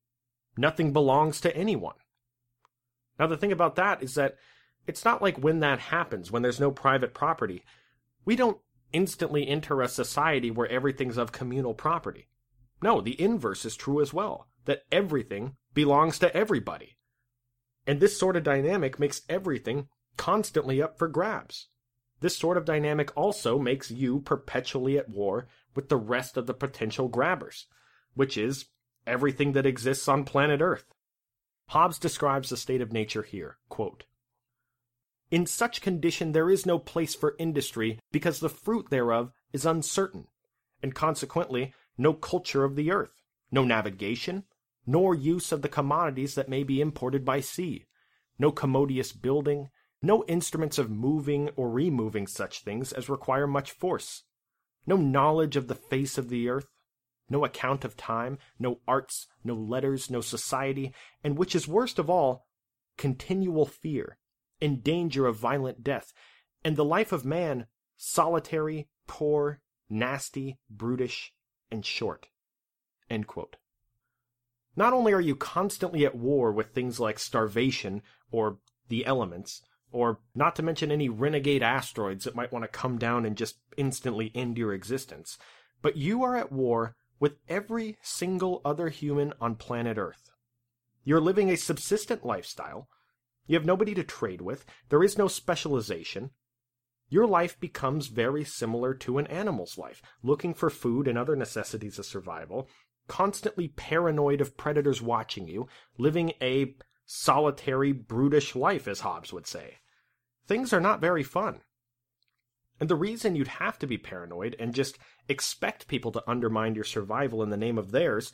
nothing 0.56 0.92
belongs 0.92 1.40
to 1.42 1.56
anyone. 1.56 1.94
Now, 3.18 3.26
the 3.26 3.36
thing 3.36 3.52
about 3.52 3.76
that 3.76 4.02
is 4.02 4.14
that 4.14 4.36
it's 4.86 5.04
not 5.04 5.22
like 5.22 5.38
when 5.38 5.60
that 5.60 5.78
happens, 5.78 6.30
when 6.30 6.42
there's 6.42 6.60
no 6.60 6.70
private 6.70 7.14
property, 7.14 7.64
we 8.25 8.36
don't 8.36 8.58
instantly 8.93 9.49
enter 9.49 9.81
a 9.81 9.88
society 9.88 10.50
where 10.50 10.69
everything's 10.69 11.16
of 11.16 11.33
communal 11.33 11.75
property. 11.75 12.28
No, 12.83 13.00
the 13.00 13.21
inverse 13.21 13.64
is 13.64 13.76
true 13.76 14.00
as 14.00 14.12
well, 14.12 14.49
that 14.64 14.85
everything 14.93 15.57
belongs 15.75 16.19
to 16.19 16.35
everybody. 16.37 16.97
And 17.87 18.00
this 18.00 18.19
sort 18.19 18.37
of 18.37 18.43
dynamic 18.43 18.99
makes 18.99 19.23
everything 19.28 19.88
constantly 20.16 20.83
up 20.83 20.99
for 20.99 21.09
grabs. 21.09 21.69
This 22.21 22.37
sort 22.37 22.57
of 22.57 22.64
dynamic 22.64 23.14
also 23.16 23.59
makes 23.59 23.90
you 23.90 24.21
perpetually 24.21 24.99
at 24.99 25.09
war 25.09 25.49
with 25.75 25.88
the 25.88 25.97
rest 25.97 26.37
of 26.37 26.47
the 26.47 26.55
potential 26.55 27.09
grabbers, 27.09 27.66
which 28.14 28.38
is 28.38 28.66
everything 29.07 29.52
that 29.52 29.66
exists 29.66 30.09
on 30.09 30.25
planet 30.25 30.61
Earth. 30.61 30.95
Hobbes 31.69 31.99
describes 31.99 32.49
the 32.49 32.57
state 32.57 32.81
of 32.81 32.93
nature 32.93 33.23
here, 33.23 33.59
quote, 33.69 34.05
in 35.30 35.47
such 35.47 35.80
condition 35.80 36.33
there 36.33 36.50
is 36.50 36.66
no 36.66 36.78
place 36.78 37.14
for 37.14 37.35
industry, 37.38 37.99
because 38.12 38.40
the 38.40 38.49
fruit 38.49 38.90
thereof 38.90 39.33
is 39.52 39.66
uncertain, 39.66 40.28
and 40.83 40.95
consequently 40.95 41.73
no 41.99 42.12
culture 42.12 42.64
of 42.64 42.76
the 42.76 42.90
earth, 42.90 43.23
no 43.50 43.64
navigation, 43.64 44.45
nor 44.87 45.14
use 45.14 45.50
of 45.50 45.62
the 45.62 45.68
commodities 45.68 46.35
that 46.35 46.49
may 46.49 46.62
be 46.62 46.80
imported 46.80 47.25
by 47.25 47.40
sea, 47.40 47.85
no 48.38 48.52
commodious 48.52 49.12
building, 49.12 49.68
no 50.02 50.25
instruments 50.26 50.78
of 50.78 50.90
moving 50.90 51.49
or 51.56 51.71
removing 51.71 52.26
such 52.26 52.61
things 52.61 52.92
as 52.92 53.09
require 53.09 53.47
much 53.47 53.73
force, 53.73 54.23
no 54.87 54.97
knowledge 54.97 55.56
of 55.56 55.66
the 55.66 55.75
face 55.75 56.18
of 56.18 56.28
the 56.28 56.49
earth, 56.49 56.68
no 57.28 57.45
account 57.45 57.85
of 57.85 57.97
time, 57.97 58.38
no 58.59 58.78
arts, 58.87 59.26
no 59.42 59.54
letters, 59.54 60.11
no 60.11 60.21
society, 60.21 60.95
and 61.25 61.37
which 61.37 61.56
is 61.56 61.66
worst 61.66 61.99
of 61.99 62.09
all, 62.09 62.47
continual 62.97 63.66
fear, 63.66 64.16
in 64.60 64.80
danger 64.80 65.26
of 65.26 65.36
violent 65.36 65.84
death, 65.84 66.12
and 66.64 66.76
the 66.76 66.84
life 66.84 67.12
of 67.12 67.25
man 67.25 67.66
solitary, 67.96 68.88
poor, 69.06 69.60
nasty, 69.88 70.58
brutish, 70.68 71.32
and 71.70 71.84
short. 71.84 72.26
Not 74.75 74.92
only 74.92 75.12
are 75.12 75.20
you 75.20 75.36
constantly 75.36 76.04
at 76.04 76.14
war 76.14 76.52
with 76.52 76.75
things 76.75 77.00
like 77.00 77.18
starvation 77.18 78.02
or 78.30 78.58
the 78.88 79.06
elements, 79.06 79.62
or 79.90 80.18
not 80.34 80.54
to 80.56 80.62
mention 80.62 80.90
any 80.90 81.08
renegade 81.08 81.62
asteroids 81.62 82.25
that 82.25 82.34
might 82.34 82.52
want 82.52 82.64
to 82.64 82.68
come 82.68 82.98
down 82.98 83.25
and 83.25 83.36
just 83.36 83.56
instantly 83.76 84.30
end 84.34 84.58
your 84.58 84.75
existence, 84.75 85.38
but 85.80 85.96
you 85.96 86.22
are 86.22 86.36
at 86.36 86.52
war 86.52 86.96
with 87.18 87.38
every 87.48 87.96
single 88.02 88.60
other 88.64 88.88
human 88.88 89.32
on 89.40 89.54
planet 89.54 89.96
Earth. 89.96 90.30
You're 91.04 91.20
living 91.20 91.48
a 91.48 91.56
subsistent 91.56 92.26
lifestyle. 92.26 92.88
You 93.47 93.55
have 93.55 93.65
nobody 93.67 93.95
to 93.95 94.05
trade 94.05 94.41
with. 94.41 94.65
There 94.88 95.03
is 95.03 95.19
no 95.19 95.29
specialization. 95.29 96.31
Your 97.09 97.26
life 97.26 97.59
becomes 97.61 98.09
very 98.09 98.45
similar 98.45 98.93
to 98.95 99.19
an 99.19 99.26
animal's 99.29 99.79
life, 99.79 100.03
looking 100.23 100.55
for 100.55 100.71
food 100.71 101.07
and 101.07 101.17
other 101.17 101.37
necessities 101.37 101.99
of 101.99 102.07
survival, 102.07 102.69
constantly 103.07 103.69
paranoid 103.69 104.41
of 104.41 104.57
predators 104.57 105.00
watching 105.00 105.47
you, 105.47 105.69
living 105.99 106.33
a 106.43 106.75
solitary, 107.05 107.93
brutish 107.93 108.57
life, 108.57 108.88
as 108.88 109.00
Hobbes 109.00 109.33
would 109.33 109.47
say. 109.47 109.79
Things 110.47 110.73
are 110.73 110.81
not 110.81 111.00
very 111.00 111.23
fun. 111.23 111.61
And 112.81 112.91
the 112.91 112.97
reason 112.97 113.37
you'd 113.37 113.49
have 113.49 113.79
to 113.79 113.87
be 113.87 113.97
paranoid 113.97 114.57
and 114.59 114.75
just 114.75 114.99
expect 115.29 115.88
people 115.88 116.12
to 116.12 116.23
undermine 116.29 116.75
your 116.75 116.85
survival 116.85 117.43
in 117.43 117.50
the 117.50 117.57
name 117.57 117.79
of 117.79 117.91
theirs 117.91 118.33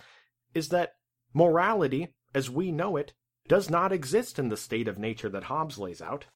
is 0.54 0.71
that 0.71 0.95
morality, 1.33 2.09
as 2.35 2.50
we 2.50 2.73
know 2.73 2.97
it, 2.97 3.12
does 3.49 3.68
not 3.68 3.92
exist 3.92 4.38
in 4.38 4.49
the 4.49 4.56
state 4.56 4.88
of 4.88 4.99
nature 4.99 5.28
that 5.28 5.44
Hobbes 5.44 5.78
lays 5.78 6.00
out. 6.00 6.26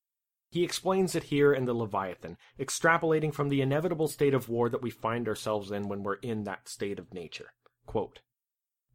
He 0.51 0.65
explains 0.65 1.15
it 1.15 1.25
here 1.25 1.53
in 1.53 1.65
the 1.65 1.75
Leviathan, 1.75 2.37
extrapolating 2.59 3.33
from 3.33 3.49
the 3.49 3.61
inevitable 3.61 4.09
state 4.09 4.35
of 4.35 4.49
war 4.49 4.69
that 4.69 4.83
we 4.83 4.91
find 4.91 5.29
ourselves 5.29 5.71
in 5.71 5.89
when 5.89 6.03
we're 6.03 6.15
in 6.15 6.45
that 6.45 6.69
state 6.69 6.99
of 6.99 7.13
nature. 7.13 7.53
Quote, 7.87 8.21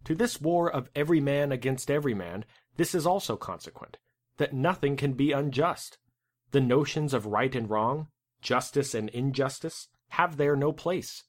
to 0.05 0.15
this 0.15 0.41
war 0.41 0.71
of 0.71 0.89
every 0.95 1.19
man 1.19 1.51
against 1.51 1.91
every 1.91 2.13
man, 2.13 2.45
this 2.77 2.95
is 2.95 3.05
also 3.05 3.37
consequent, 3.37 3.97
that 4.37 4.53
nothing 4.53 4.95
can 4.95 5.13
be 5.13 5.31
unjust. 5.31 5.97
The 6.51 6.61
notions 6.61 7.13
of 7.13 7.27
right 7.27 7.53
and 7.53 7.69
wrong, 7.69 8.07
justice 8.41 8.95
and 8.95 9.09
injustice, 9.09 9.87
have 10.09 10.37
there 10.37 10.55
no 10.55 10.71
place. 10.71 11.23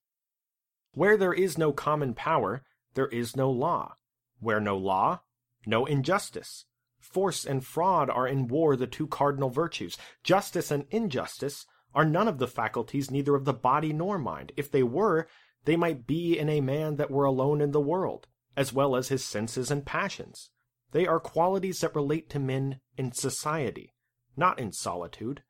Where 0.94 1.16
there 1.16 1.34
is 1.34 1.58
no 1.58 1.72
common 1.72 2.14
power, 2.14 2.62
there 2.94 3.08
is 3.08 3.36
no 3.36 3.50
law. 3.50 3.96
Where 4.40 4.60
no 4.60 4.76
law, 4.76 5.20
no 5.66 5.84
injustice. 5.84 6.64
Force 7.02 7.44
and 7.44 7.66
fraud 7.66 8.08
are 8.08 8.28
in 8.28 8.46
war 8.46 8.76
the 8.76 8.86
two 8.86 9.08
cardinal 9.08 9.50
virtues. 9.50 9.98
Justice 10.22 10.70
and 10.70 10.86
injustice 10.90 11.66
are 11.94 12.04
none 12.04 12.28
of 12.28 12.38
the 12.38 12.46
faculties 12.46 13.10
neither 13.10 13.34
of 13.34 13.44
the 13.44 13.52
body 13.52 13.92
nor 13.92 14.18
mind. 14.18 14.52
If 14.56 14.70
they 14.70 14.84
were, 14.84 15.26
they 15.64 15.76
might 15.76 16.06
be 16.06 16.38
in 16.38 16.48
a 16.48 16.60
man 16.60 16.96
that 16.96 17.10
were 17.10 17.24
alone 17.24 17.60
in 17.60 17.72
the 17.72 17.80
world, 17.80 18.28
as 18.56 18.72
well 18.72 18.94
as 18.96 19.08
his 19.08 19.24
senses 19.24 19.70
and 19.70 19.84
passions. 19.84 20.50
They 20.92 21.06
are 21.06 21.20
qualities 21.20 21.80
that 21.80 21.94
relate 21.94 22.30
to 22.30 22.38
men 22.38 22.80
in 22.96 23.12
society, 23.12 23.92
not 24.36 24.58
in 24.58 24.72
solitude. 24.72 25.42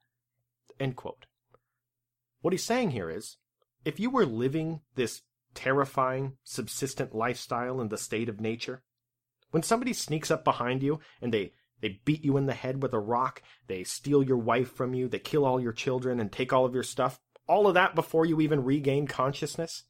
What 2.40 2.52
he's 2.52 2.64
saying 2.64 2.90
here 2.90 3.10
is, 3.10 3.36
if 3.84 4.00
you 4.00 4.10
were 4.10 4.26
living 4.26 4.80
this 4.94 5.22
terrifying, 5.54 6.38
subsistent 6.44 7.14
lifestyle 7.14 7.80
in 7.80 7.88
the 7.88 7.98
state 7.98 8.28
of 8.28 8.40
nature, 8.40 8.82
when 9.52 9.62
somebody 9.62 9.92
sneaks 9.92 10.30
up 10.30 10.44
behind 10.44 10.82
you 10.82 10.98
and 11.20 11.32
they 11.32 11.52
they 11.80 12.00
beat 12.04 12.24
you 12.24 12.36
in 12.36 12.46
the 12.46 12.54
head 12.54 12.80
with 12.80 12.92
a 12.92 13.00
rock, 13.00 13.42
they 13.66 13.82
steal 13.82 14.22
your 14.22 14.36
wife 14.38 14.72
from 14.72 14.94
you, 14.94 15.08
they 15.08 15.18
kill 15.18 15.44
all 15.44 15.60
your 15.60 15.72
children 15.72 16.20
and 16.20 16.30
take 16.30 16.52
all 16.52 16.64
of 16.64 16.74
your 16.74 16.84
stuff, 16.84 17.20
all 17.48 17.66
of 17.66 17.74
that 17.74 17.94
before 17.94 18.24
you 18.24 18.40
even 18.40 18.64
regain 18.64 19.06
consciousness, 19.08 19.84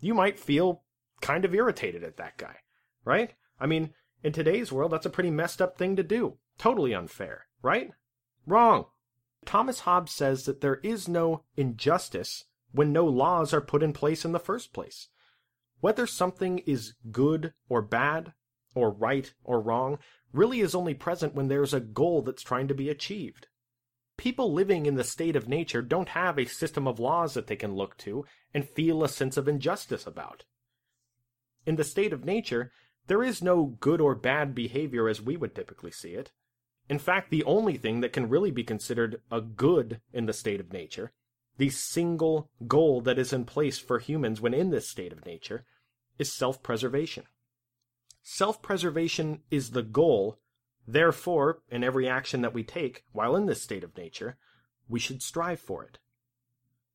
you 0.00 0.14
might 0.14 0.38
feel 0.38 0.82
kind 1.20 1.44
of 1.44 1.54
irritated 1.54 2.02
at 2.02 2.16
that 2.16 2.38
guy, 2.38 2.56
right? 3.04 3.34
I 3.60 3.66
mean, 3.66 3.92
in 4.22 4.32
today's 4.32 4.72
world, 4.72 4.90
that's 4.92 5.06
a 5.06 5.10
pretty 5.10 5.30
messed 5.30 5.60
up 5.60 5.76
thing 5.76 5.96
to 5.96 6.02
do. 6.02 6.38
Totally 6.56 6.94
unfair, 6.94 7.46
right? 7.60 7.90
Wrong. 8.46 8.86
Thomas 9.44 9.80
Hobbes 9.80 10.12
says 10.12 10.44
that 10.44 10.60
there 10.60 10.76
is 10.76 11.08
no 11.08 11.44
injustice 11.56 12.44
when 12.72 12.92
no 12.92 13.04
laws 13.04 13.52
are 13.52 13.60
put 13.60 13.82
in 13.82 13.92
place 13.92 14.24
in 14.24 14.32
the 14.32 14.38
first 14.38 14.72
place. 14.72 15.08
Whether 15.80 16.06
something 16.06 16.60
is 16.60 16.94
good 17.10 17.52
or 17.68 17.82
bad, 17.82 18.32
or 18.74 18.90
right 18.90 19.32
or 19.44 19.60
wrong, 19.60 19.98
really 20.32 20.60
is 20.60 20.74
only 20.74 20.94
present 20.94 21.34
when 21.34 21.48
there's 21.48 21.74
a 21.74 21.80
goal 21.80 22.22
that's 22.22 22.42
trying 22.42 22.68
to 22.68 22.74
be 22.74 22.88
achieved. 22.88 23.46
People 24.16 24.52
living 24.52 24.86
in 24.86 24.94
the 24.94 25.04
state 25.04 25.36
of 25.36 25.48
nature 25.48 25.82
don't 25.82 26.10
have 26.10 26.38
a 26.38 26.44
system 26.44 26.86
of 26.86 26.98
laws 26.98 27.34
that 27.34 27.46
they 27.46 27.56
can 27.56 27.74
look 27.74 27.96
to 27.98 28.24
and 28.54 28.68
feel 28.68 29.02
a 29.02 29.08
sense 29.08 29.36
of 29.36 29.48
injustice 29.48 30.06
about. 30.06 30.44
In 31.66 31.76
the 31.76 31.84
state 31.84 32.12
of 32.12 32.24
nature, 32.24 32.72
there 33.06 33.22
is 33.22 33.42
no 33.42 33.76
good 33.80 34.00
or 34.00 34.14
bad 34.14 34.54
behavior 34.54 35.08
as 35.08 35.20
we 35.20 35.36
would 35.36 35.54
typically 35.54 35.90
see 35.90 36.10
it. 36.10 36.30
In 36.88 36.98
fact, 36.98 37.30
the 37.30 37.44
only 37.44 37.76
thing 37.76 38.00
that 38.00 38.12
can 38.12 38.28
really 38.28 38.50
be 38.50 38.64
considered 38.64 39.20
a 39.30 39.40
good 39.40 40.00
in 40.12 40.26
the 40.26 40.32
state 40.32 40.60
of 40.60 40.72
nature, 40.72 41.12
the 41.56 41.70
single 41.70 42.50
goal 42.66 43.00
that 43.02 43.18
is 43.18 43.32
in 43.32 43.44
place 43.44 43.78
for 43.78 43.98
humans 43.98 44.40
when 44.40 44.54
in 44.54 44.70
this 44.70 44.88
state 44.88 45.12
of 45.12 45.24
nature, 45.24 45.64
is 46.18 46.32
self 46.32 46.62
preservation. 46.62 47.24
Self 48.22 48.62
preservation 48.62 49.42
is 49.50 49.70
the 49.70 49.82
goal, 49.82 50.38
therefore, 50.86 51.62
in 51.68 51.82
every 51.82 52.08
action 52.08 52.40
that 52.42 52.54
we 52.54 52.62
take 52.62 53.04
while 53.10 53.34
in 53.34 53.46
this 53.46 53.62
state 53.62 53.82
of 53.82 53.96
nature, 53.96 54.38
we 54.88 55.00
should 55.00 55.22
strive 55.22 55.58
for 55.58 55.82
it. 55.82 55.98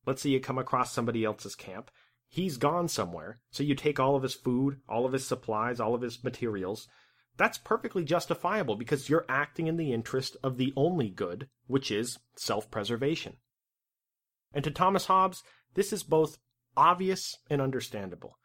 Let's 0.06 0.22
say 0.22 0.30
you 0.30 0.40
come 0.40 0.56
across 0.56 0.92
somebody 0.92 1.24
else's 1.24 1.54
camp. 1.54 1.90
He's 2.28 2.56
gone 2.56 2.88
somewhere, 2.88 3.40
so 3.50 3.62
you 3.62 3.74
take 3.74 4.00
all 4.00 4.16
of 4.16 4.22
his 4.22 4.34
food, 4.34 4.80
all 4.88 5.04
of 5.04 5.12
his 5.12 5.26
supplies, 5.26 5.80
all 5.80 5.94
of 5.94 6.00
his 6.00 6.24
materials. 6.24 6.88
That's 7.36 7.58
perfectly 7.58 8.04
justifiable 8.04 8.76
because 8.76 9.10
you're 9.10 9.26
acting 9.28 9.66
in 9.66 9.76
the 9.76 9.92
interest 9.92 10.36
of 10.42 10.56
the 10.56 10.72
only 10.76 11.10
good, 11.10 11.50
which 11.66 11.90
is 11.90 12.18
self 12.36 12.70
preservation. 12.70 13.36
And 14.54 14.64
to 14.64 14.70
Thomas 14.70 15.06
Hobbes, 15.06 15.42
this 15.74 15.92
is 15.92 16.02
both 16.02 16.38
obvious 16.74 17.36
and 17.50 17.60
understandable. 17.60 18.37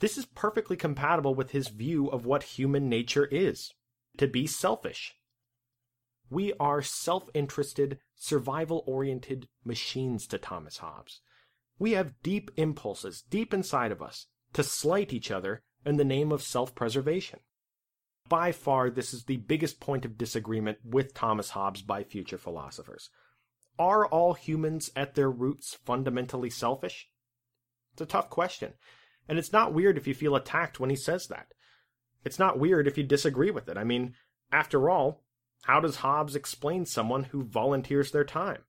This 0.00 0.16
is 0.16 0.26
perfectly 0.26 0.76
compatible 0.76 1.34
with 1.34 1.50
his 1.50 1.68
view 1.68 2.08
of 2.08 2.24
what 2.24 2.42
human 2.44 2.88
nature 2.88 3.26
is 3.26 3.72
to 4.16 4.28
be 4.28 4.46
selfish. 4.46 5.14
We 6.30 6.52
are 6.60 6.82
self 6.82 7.28
interested, 7.34 7.98
survival 8.14 8.84
oriented 8.86 9.48
machines 9.64 10.26
to 10.28 10.38
Thomas 10.38 10.78
Hobbes. 10.78 11.20
We 11.78 11.92
have 11.92 12.22
deep 12.22 12.50
impulses 12.56 13.22
deep 13.22 13.54
inside 13.54 13.92
of 13.92 14.02
us 14.02 14.26
to 14.52 14.62
slight 14.62 15.12
each 15.12 15.30
other 15.30 15.62
in 15.84 15.96
the 15.96 16.04
name 16.04 16.32
of 16.32 16.42
self 16.42 16.74
preservation. 16.74 17.40
By 18.28 18.52
far, 18.52 18.90
this 18.90 19.14
is 19.14 19.24
the 19.24 19.38
biggest 19.38 19.80
point 19.80 20.04
of 20.04 20.18
disagreement 20.18 20.78
with 20.84 21.14
Thomas 21.14 21.50
Hobbes 21.50 21.82
by 21.82 22.04
future 22.04 22.36
philosophers. 22.36 23.10
Are 23.78 24.06
all 24.06 24.34
humans 24.34 24.90
at 24.94 25.14
their 25.14 25.30
roots 25.30 25.78
fundamentally 25.84 26.50
selfish? 26.50 27.08
It's 27.92 28.02
a 28.02 28.06
tough 28.06 28.28
question, 28.28 28.74
and 29.28 29.38
it's 29.38 29.52
not 29.52 29.74
weird 29.74 29.98
if 29.98 30.06
you 30.06 30.14
feel 30.14 30.34
attacked 30.34 30.80
when 30.80 30.90
he 30.90 30.96
says 30.96 31.26
that. 31.28 31.48
It's 32.24 32.38
not 32.38 32.58
weird 32.58 32.88
if 32.88 32.96
you 32.96 33.04
disagree 33.04 33.50
with 33.50 33.68
it. 33.68 33.76
I 33.76 33.84
mean, 33.84 34.14
after 34.50 34.88
all, 34.88 35.22
how 35.62 35.80
does 35.80 35.96
Hobbes 35.96 36.34
explain 36.34 36.86
someone 36.86 37.24
who 37.24 37.44
volunteers 37.44 38.10
their 38.10 38.24
time? 38.24 38.62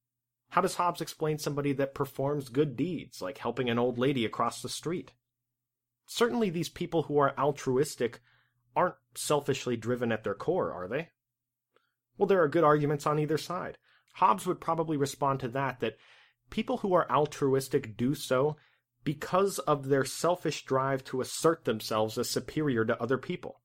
How 0.49 0.61
does 0.61 0.75
Hobbes 0.75 1.01
explain 1.01 1.37
somebody 1.37 1.73
that 1.73 1.93
performs 1.93 2.49
good 2.49 2.75
deeds, 2.75 3.21
like 3.21 3.37
helping 3.37 3.69
an 3.69 3.79
old 3.79 3.97
lady 3.97 4.25
across 4.25 4.61
the 4.61 4.69
street? 4.69 5.13
Certainly, 6.07 6.49
these 6.49 6.69
people 6.69 7.03
who 7.03 7.19
are 7.19 7.37
altruistic 7.37 8.19
aren't 8.75 8.95
selfishly 9.15 9.77
driven 9.77 10.11
at 10.11 10.23
their 10.23 10.33
core, 10.33 10.73
are 10.73 10.87
they? 10.87 11.09
Well, 12.17 12.27
there 12.27 12.41
are 12.41 12.47
good 12.47 12.63
arguments 12.63 13.05
on 13.05 13.19
either 13.19 13.37
side. 13.37 13.77
Hobbes 14.13 14.45
would 14.45 14.59
probably 14.59 14.97
respond 14.97 15.39
to 15.41 15.47
that 15.49 15.79
that 15.79 15.97
people 16.49 16.77
who 16.77 16.93
are 16.93 17.09
altruistic 17.11 17.95
do 17.95 18.15
so 18.15 18.57
because 19.03 19.59
of 19.59 19.87
their 19.87 20.05
selfish 20.05 20.65
drive 20.65 21.03
to 21.05 21.21
assert 21.21 21.65
themselves 21.65 22.17
as 22.17 22.29
superior 22.29 22.85
to 22.85 23.01
other 23.01 23.17
people. 23.17 23.61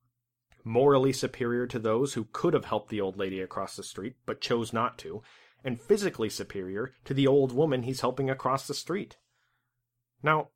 Morally 0.64 1.12
superior 1.12 1.66
to 1.66 1.78
those 1.78 2.14
who 2.14 2.28
could 2.32 2.54
have 2.54 2.64
helped 2.64 2.88
the 2.88 3.00
old 3.00 3.18
lady 3.18 3.40
across 3.40 3.76
the 3.76 3.82
street, 3.82 4.14
but 4.24 4.40
chose 4.40 4.72
not 4.72 4.96
to, 4.98 5.22
and 5.62 5.80
physically 5.80 6.30
superior 6.30 6.94
to 7.04 7.12
the 7.12 7.26
old 7.26 7.52
woman 7.52 7.82
he's 7.82 8.00
helping 8.00 8.30
across 8.30 8.66
the 8.66 8.74
street. 8.74 9.16
Now, 10.22 10.48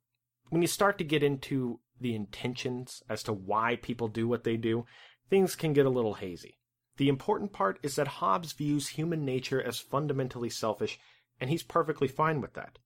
when 0.49 0.61
you 0.61 0.67
start 0.67 0.97
to 0.97 1.03
get 1.03 1.21
into 1.21 1.79
the 1.99 2.15
intentions 2.15 3.03
as 3.09 3.21
to 3.23 3.33
why 3.33 3.75
people 3.75 4.07
do 4.07 4.27
what 4.27 4.43
they 4.43 4.57
do, 4.57 4.85
things 5.29 5.55
can 5.55 5.73
get 5.73 5.85
a 5.85 5.91
little 5.91 6.15
hazy. 6.15 6.57
The 6.97 7.09
important 7.09 7.53
part 7.53 7.79
is 7.83 7.95
that 7.95 8.07
Hobbes 8.07 8.53
views 8.53 8.89
human 8.89 9.23
nature 9.23 9.61
as 9.61 9.79
fundamentally 9.79 10.49
selfish, 10.49 10.99
and 11.39 11.49
he's 11.49 11.63
perfectly 11.63 12.07
fine 12.07 12.41
with 12.41 12.53
that. 12.53 12.79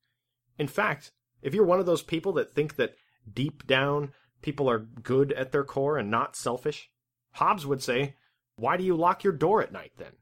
In 0.60 0.68
fact, 0.68 1.12
if 1.44 1.54
you're 1.54 1.66
one 1.66 1.80
of 1.80 1.86
those 1.86 2.02
people 2.02 2.34
that 2.34 2.56
think 2.56 2.78
that 2.78 2.96
deep 3.32 3.68
down 3.68 4.14
people 4.42 4.70
are 4.70 4.80
good 4.80 5.32
at 5.34 5.52
their 5.52 5.64
core 5.64 5.98
and 5.98 6.10
not 6.10 6.36
selfish, 6.36 6.90
Hobbes 7.34 7.66
would 7.66 7.84
say, 7.84 8.16
why 8.56 8.78
do 8.78 8.84
you 8.84 8.96
lock 8.96 9.24
your 9.24 9.34
door 9.34 9.62
at 9.62 9.72
night 9.72 9.92
then? 9.98 10.14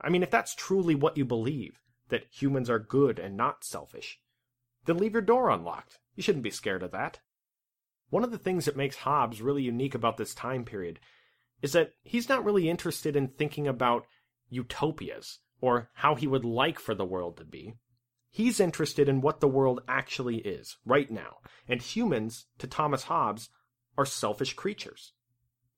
I 0.00 0.08
mean, 0.08 0.22
if 0.22 0.30
that's 0.30 0.54
truly 0.54 0.94
what 0.94 1.16
you 1.16 1.24
believe, 1.24 1.78
that 2.08 2.26
humans 2.30 2.68
are 2.68 2.78
good 2.78 3.18
and 3.18 3.36
not 3.36 3.64
selfish, 3.64 4.18
then 4.84 4.98
leave 4.98 5.12
your 5.12 5.22
door 5.22 5.50
unlocked. 5.50 5.98
You 6.14 6.22
shouldn't 6.22 6.44
be 6.44 6.50
scared 6.50 6.82
of 6.82 6.90
that. 6.92 7.20
One 8.10 8.24
of 8.24 8.30
the 8.30 8.38
things 8.38 8.64
that 8.64 8.76
makes 8.76 8.96
Hobbes 8.96 9.40
really 9.40 9.62
unique 9.62 9.94
about 9.94 10.16
this 10.16 10.34
time 10.34 10.64
period 10.64 11.00
is 11.62 11.72
that 11.72 11.92
he's 12.02 12.28
not 12.28 12.44
really 12.44 12.68
interested 12.68 13.16
in 13.16 13.28
thinking 13.28 13.66
about 13.66 14.06
utopias 14.50 15.38
or 15.60 15.90
how 15.94 16.14
he 16.14 16.26
would 16.26 16.44
like 16.44 16.78
for 16.78 16.94
the 16.94 17.04
world 17.04 17.36
to 17.38 17.44
be. 17.44 17.74
He's 18.34 18.60
interested 18.60 19.10
in 19.10 19.20
what 19.20 19.40
the 19.40 19.48
world 19.48 19.82
actually 19.86 20.38
is, 20.38 20.78
right 20.86 21.10
now. 21.10 21.36
And 21.68 21.82
humans, 21.82 22.46
to 22.58 22.66
Thomas 22.66 23.04
Hobbes, 23.04 23.50
are 23.98 24.06
selfish 24.06 24.54
creatures. 24.54 25.12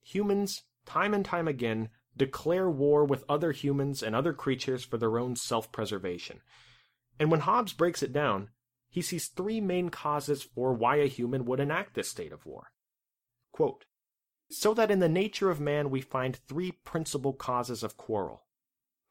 Humans, 0.04 0.62
time 0.86 1.14
and 1.14 1.24
time 1.24 1.48
again, 1.48 1.88
declare 2.16 2.70
war 2.70 3.04
with 3.04 3.24
other 3.28 3.50
humans 3.50 4.04
and 4.04 4.14
other 4.14 4.32
creatures 4.32 4.84
for 4.84 4.98
their 4.98 5.18
own 5.18 5.34
self 5.34 5.72
preservation. 5.72 6.42
And 7.18 7.28
when 7.28 7.40
Hobbes 7.40 7.72
breaks 7.72 8.04
it 8.04 8.12
down, 8.12 8.50
he 8.88 9.02
sees 9.02 9.26
three 9.26 9.60
main 9.60 9.88
causes 9.88 10.44
for 10.44 10.72
why 10.72 10.96
a 10.96 11.08
human 11.08 11.44
would 11.46 11.58
enact 11.58 11.94
this 11.94 12.08
state 12.08 12.32
of 12.32 12.46
war. 12.46 12.70
Quote, 13.50 13.84
so 14.48 14.74
that 14.74 14.92
in 14.92 15.00
the 15.00 15.08
nature 15.08 15.50
of 15.50 15.58
man 15.58 15.90
we 15.90 16.00
find 16.00 16.36
three 16.36 16.70
principal 16.70 17.32
causes 17.32 17.82
of 17.82 17.96
quarrel. 17.96 18.44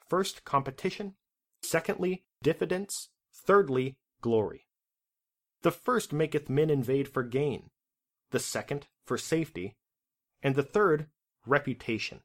First, 0.08 0.46
competition. 0.46 1.16
Secondly, 1.62 2.24
diffidence. 2.42 3.10
Thirdly, 3.46 3.98
glory. 4.22 4.68
The 5.62 5.72
first 5.72 6.14
maketh 6.14 6.50
men 6.50 6.70
invade 6.70 7.08
for 7.08 7.24
gain, 7.24 7.70
the 8.32 8.40
second 8.40 8.88
for 9.06 9.18
safety, 9.18 9.76
and 10.42 10.56
the 10.56 10.64
third 10.64 11.08
reputation. 11.46 12.22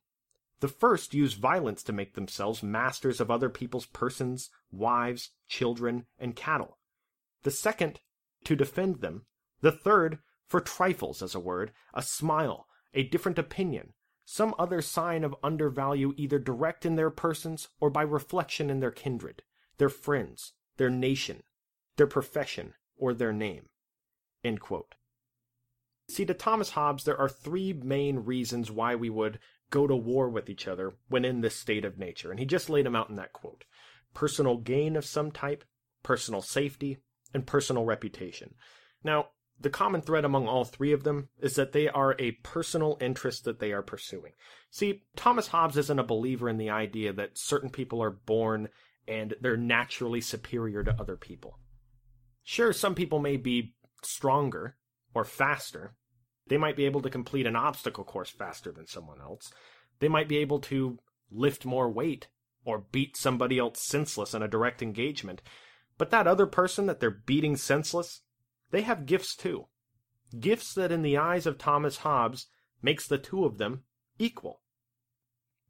The 0.60 0.68
first 0.68 1.14
use 1.14 1.34
violence 1.34 1.82
to 1.84 1.92
make 1.92 2.14
themselves 2.14 2.62
masters 2.62 3.20
of 3.20 3.30
other 3.30 3.48
people's 3.48 3.86
persons, 3.86 4.50
wives, 4.72 5.30
children, 5.48 6.06
and 6.18 6.34
cattle. 6.34 6.78
The 7.42 7.52
second, 7.52 8.00
to 8.44 8.56
defend 8.56 9.00
them. 9.00 9.26
The 9.60 9.72
third, 9.72 10.18
for 10.46 10.60
trifles, 10.60 11.22
as 11.22 11.34
a 11.34 11.40
word, 11.40 11.72
a 11.94 12.02
smile, 12.02 12.66
a 12.94 13.04
different 13.04 13.38
opinion, 13.38 13.92
some 14.24 14.54
other 14.58 14.82
sign 14.82 15.22
of 15.22 15.36
undervalue 15.42 16.12
either 16.16 16.38
direct 16.38 16.84
in 16.84 16.96
their 16.96 17.10
persons 17.10 17.68
or 17.80 17.90
by 17.90 18.02
reflection 18.02 18.68
in 18.68 18.80
their 18.80 18.90
kindred, 18.90 19.42
their 19.78 19.88
friends, 19.88 20.54
their 20.78 20.90
nation, 20.90 21.42
their 21.96 22.06
profession, 22.06 22.74
or 22.96 23.12
their 23.12 23.32
name. 23.32 23.68
See, 26.08 26.24
to 26.24 26.34
Thomas 26.34 26.70
Hobbes, 26.70 27.04
there 27.04 27.18
are 27.18 27.28
three 27.28 27.72
main 27.72 28.20
reasons 28.20 28.70
why 28.70 28.94
we 28.94 29.10
would 29.10 29.38
go 29.70 29.86
to 29.86 29.94
war 29.94 30.30
with 30.30 30.48
each 30.48 30.66
other 30.66 30.94
when 31.08 31.24
in 31.24 31.42
this 31.42 31.54
state 31.54 31.84
of 31.84 31.98
nature, 31.98 32.30
and 32.30 32.40
he 32.40 32.46
just 32.46 32.70
laid 32.70 32.86
them 32.86 32.96
out 32.96 33.10
in 33.10 33.16
that 33.16 33.34
quote 33.34 33.64
personal 34.14 34.56
gain 34.56 34.96
of 34.96 35.04
some 35.04 35.30
type, 35.30 35.64
personal 36.02 36.40
safety, 36.40 36.98
and 37.34 37.46
personal 37.46 37.84
reputation. 37.84 38.54
Now, 39.04 39.28
the 39.60 39.70
common 39.70 40.00
thread 40.00 40.24
among 40.24 40.48
all 40.48 40.64
three 40.64 40.92
of 40.92 41.04
them 41.04 41.28
is 41.40 41.56
that 41.56 41.72
they 41.72 41.88
are 41.88 42.16
a 42.18 42.32
personal 42.42 42.96
interest 43.00 43.44
that 43.44 43.58
they 43.58 43.72
are 43.72 43.82
pursuing. 43.82 44.32
See, 44.70 45.02
Thomas 45.14 45.48
Hobbes 45.48 45.76
isn't 45.76 45.98
a 45.98 46.04
believer 46.04 46.48
in 46.48 46.56
the 46.56 46.70
idea 46.70 47.12
that 47.12 47.36
certain 47.36 47.68
people 47.68 48.02
are 48.02 48.10
born 48.10 48.68
and 49.08 49.34
they're 49.40 49.56
naturally 49.56 50.20
superior 50.20 50.84
to 50.84 51.00
other 51.00 51.16
people. 51.16 51.58
Sure, 52.42 52.72
some 52.72 52.94
people 52.94 53.18
may 53.18 53.36
be 53.36 53.74
stronger 54.02 54.76
or 55.14 55.24
faster. 55.24 55.94
They 56.46 56.58
might 56.58 56.76
be 56.76 56.84
able 56.84 57.00
to 57.02 57.10
complete 57.10 57.46
an 57.46 57.56
obstacle 57.56 58.04
course 58.04 58.30
faster 58.30 58.70
than 58.70 58.86
someone 58.86 59.20
else. 59.20 59.50
They 60.00 60.08
might 60.08 60.28
be 60.28 60.38
able 60.38 60.60
to 60.60 60.98
lift 61.30 61.64
more 61.64 61.90
weight 61.90 62.28
or 62.64 62.84
beat 62.92 63.16
somebody 63.16 63.58
else 63.58 63.84
senseless 63.86 64.34
in 64.34 64.42
a 64.42 64.48
direct 64.48 64.82
engagement. 64.82 65.42
But 65.96 66.10
that 66.10 66.26
other 66.26 66.46
person 66.46 66.86
that 66.86 67.00
they're 67.00 67.10
beating 67.10 67.56
senseless, 67.56 68.22
they 68.70 68.82
have 68.82 69.06
gifts 69.06 69.34
too. 69.34 69.66
Gifts 70.38 70.74
that 70.74 70.92
in 70.92 71.02
the 71.02 71.16
eyes 71.16 71.46
of 71.46 71.58
Thomas 71.58 71.98
Hobbes 71.98 72.46
makes 72.82 73.06
the 73.06 73.18
two 73.18 73.44
of 73.44 73.58
them 73.58 73.84
equal. 74.18 74.60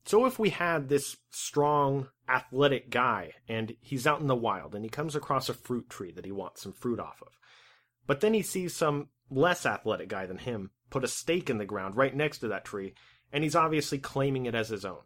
So 0.08 0.24
if 0.24 0.38
we 0.38 0.48
had 0.48 0.88
this 0.88 1.18
strong, 1.28 2.08
athletic 2.26 2.88
guy 2.88 3.32
and 3.46 3.76
he's 3.82 4.06
out 4.06 4.22
in 4.22 4.26
the 4.26 4.34
wild 4.34 4.74
and 4.74 4.82
he 4.82 4.88
comes 4.88 5.14
across 5.14 5.50
a 5.50 5.54
fruit 5.54 5.90
tree 5.90 6.12
that 6.12 6.24
he 6.24 6.32
wants 6.32 6.62
some 6.62 6.72
fruit 6.72 6.98
off 6.98 7.20
of, 7.20 7.38
but 8.06 8.22
then 8.22 8.32
he 8.32 8.40
sees 8.40 8.74
some 8.74 9.10
less 9.28 9.66
athletic 9.66 10.08
guy 10.08 10.24
than 10.24 10.38
him 10.38 10.70
put 10.88 11.04
a 11.04 11.08
stake 11.08 11.50
in 11.50 11.58
the 11.58 11.66
ground 11.66 11.94
right 11.94 12.16
next 12.16 12.38
to 12.38 12.48
that 12.48 12.64
tree 12.64 12.94
and 13.34 13.44
he's 13.44 13.54
obviously 13.54 13.98
claiming 13.98 14.46
it 14.46 14.54
as 14.54 14.70
his 14.70 14.86
own. 14.86 15.02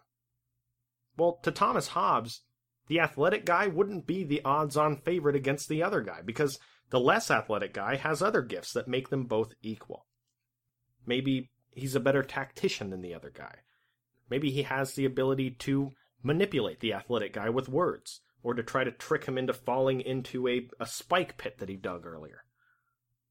Well, 1.17 1.41
to 1.43 1.51
Thomas 1.51 1.89
Hobbes, 1.89 2.43
the 2.87 3.01
athletic 3.01 3.45
guy 3.45 3.67
wouldn't 3.67 4.07
be 4.07 4.23
the 4.23 4.43
odds 4.45 4.77
on 4.77 4.99
favorite 4.99 5.35
against 5.35 5.69
the 5.69 5.83
other 5.83 6.03
guy 6.03 6.21
because 6.25 6.61
the 6.91 7.01
less 7.01 7.29
athletic 7.29 7.75
guy 7.75 7.97
has 7.97 8.23
other 8.23 8.41
gifts 8.41 8.73
that 8.75 8.87
make 8.87 9.09
them 9.09 9.25
both 9.25 9.53
equal. 9.63 10.07
Maybe 11.05 11.51
he's 11.73 11.97
a 11.97 12.01
better 12.01 12.23
tactician 12.23 12.91
than 12.91 13.03
the 13.03 13.15
other 13.15 13.33
guy. 13.37 13.63
Maybe 14.31 14.51
he 14.51 14.63
has 14.63 14.95
the 14.95 15.05
ability 15.05 15.51
to 15.51 15.93
manipulate 16.23 16.81
the 16.81 16.93
athletic 16.93 17.33
guy 17.33 17.49
with 17.49 17.69
words, 17.69 18.21
or 18.43 18.55
to 18.55 18.63
try 18.63 18.85
to 18.85 18.91
trick 18.91 19.25
him 19.27 19.39
into 19.39 19.53
falling 19.53 20.01
into 20.01 20.49
a, 20.49 20.69
a 20.81 20.87
spike 20.87 21.37
pit 21.37 21.59
that 21.59 21.69
he 21.69 21.77
dug 21.77 22.07
earlier. 22.07 22.45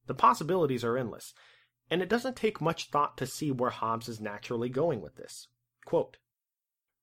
The 0.06 0.14
possibilities 0.14 0.84
are 0.84 0.96
endless, 0.96 1.34
and 1.90 2.02
it 2.02 2.08
doesn't 2.08 2.36
take 2.36 2.60
much 2.60 2.90
thought 2.90 3.16
to 3.18 3.26
see 3.26 3.50
where 3.50 3.70
Hobbes 3.70 4.08
is 4.08 4.20
naturally 4.20 4.68
going 4.68 5.00
with 5.00 5.16
this. 5.16 5.48
Quote, 5.84 6.16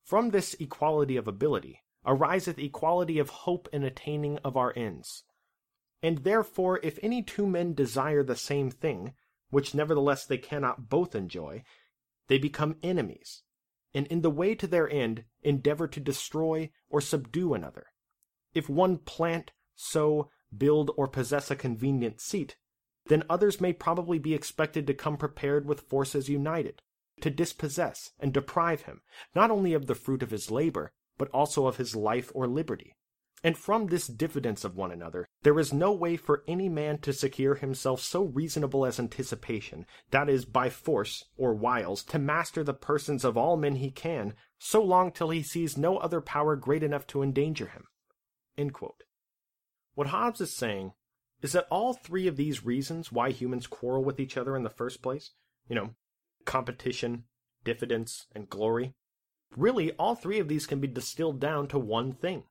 From 0.03 0.29
this 0.29 0.55
equality 0.59 1.17
of 1.17 1.27
ability 1.27 1.81
ariseth 2.05 2.57
equality 2.57 3.19
of 3.19 3.29
hope 3.29 3.67
in 3.71 3.83
attaining 3.83 4.37
of 4.39 4.57
our 4.57 4.73
ends. 4.75 5.23
And 6.01 6.19
therefore, 6.19 6.79
if 6.81 6.97
any 7.03 7.21
two 7.21 7.45
men 7.45 7.73
desire 7.73 8.23
the 8.23 8.35
same 8.35 8.71
thing, 8.71 9.13
which 9.49 9.75
nevertheless 9.75 10.25
they 10.25 10.37
cannot 10.37 10.89
both 10.89 11.13
enjoy, 11.13 11.63
they 12.27 12.37
become 12.37 12.77
enemies, 12.81 13.43
and 13.93 14.07
in 14.07 14.21
the 14.21 14.29
way 14.29 14.55
to 14.55 14.67
their 14.67 14.89
end 14.89 15.23
endeavor 15.41 15.87
to 15.87 15.99
destroy 15.99 16.71
or 16.89 17.01
subdue 17.01 17.53
another. 17.53 17.87
If 18.53 18.69
one 18.69 18.97
plant, 18.97 19.51
sow, 19.75 20.29
build, 20.55 20.91
or 20.97 21.07
possess 21.07 21.51
a 21.51 21.55
convenient 21.55 22.19
seat, 22.19 22.55
then 23.07 23.23
others 23.29 23.61
may 23.61 23.73
probably 23.73 24.19
be 24.19 24.33
expected 24.33 24.85
to 24.87 24.93
come 24.93 25.17
prepared 25.17 25.65
with 25.65 25.81
forces 25.81 26.29
united, 26.29 26.81
to 27.21 27.29
dispossess 27.29 28.11
and 28.19 28.33
deprive 28.33 28.83
him, 28.83 29.01
not 29.35 29.51
only 29.51 29.73
of 29.73 29.87
the 29.87 29.95
fruit 29.95 30.23
of 30.23 30.31
his 30.31 30.51
labor, 30.51 30.91
but 31.17 31.29
also 31.29 31.67
of 31.67 31.77
his 31.77 31.95
life 31.95 32.31
or 32.33 32.47
liberty. 32.47 32.95
And 33.43 33.57
from 33.57 33.87
this 33.87 34.07
diffidence 34.07 34.65
of 34.65 34.75
one 34.75 34.91
another, 34.91 35.27
there 35.43 35.59
is 35.59 35.71
no 35.71 35.93
way 35.93 36.17
for 36.17 36.43
any 36.47 36.67
man 36.67 36.97
to 36.99 37.13
secure 37.13 37.55
himself 37.55 38.01
so 38.01 38.23
reasonable 38.23 38.85
as 38.85 38.99
anticipation, 38.99 39.85
that 40.11 40.29
is, 40.29 40.43
by 40.43 40.69
force, 40.69 41.23
or 41.37 41.53
wiles, 41.53 42.03
to 42.05 42.19
master 42.19 42.63
the 42.63 42.73
persons 42.73 43.23
of 43.23 43.37
all 43.37 43.55
men 43.55 43.75
he 43.75 43.91
can, 43.91 44.33
so 44.57 44.83
long 44.83 45.11
till 45.11 45.29
he 45.29 45.41
sees 45.41 45.77
no 45.77 45.97
other 45.97 46.19
power 46.19 46.57
great 46.57 46.83
enough 46.83 47.07
to 47.07 47.23
endanger 47.23 47.67
him. 47.67 47.85
What 49.95 50.07
Hobbes 50.07 50.41
is 50.41 50.53
saying 50.53 50.91
is 51.41 51.53
that 51.53 51.67
all 51.71 51.93
three 51.93 52.27
of 52.27 52.35
these 52.35 52.65
reasons 52.65 53.09
why 53.09 53.31
humans 53.31 53.67
quarrel 53.67 54.03
with 54.03 54.19
each 54.19 54.35
other 54.35 54.57
in 54.57 54.63
the 54.63 54.69
first 54.69 55.01
place, 55.01 55.31
you 55.69 55.75
know, 55.75 55.91
competition, 56.43 57.23
diffidence, 57.63 58.27
and 58.35 58.49
glory, 58.49 58.95
really 59.55 59.93
all 59.93 60.15
three 60.15 60.39
of 60.39 60.49
these 60.49 60.67
can 60.67 60.81
be 60.81 60.87
distilled 60.87 61.39
down 61.39 61.67
to 61.69 61.79
one 61.79 62.11
thing 62.11 62.43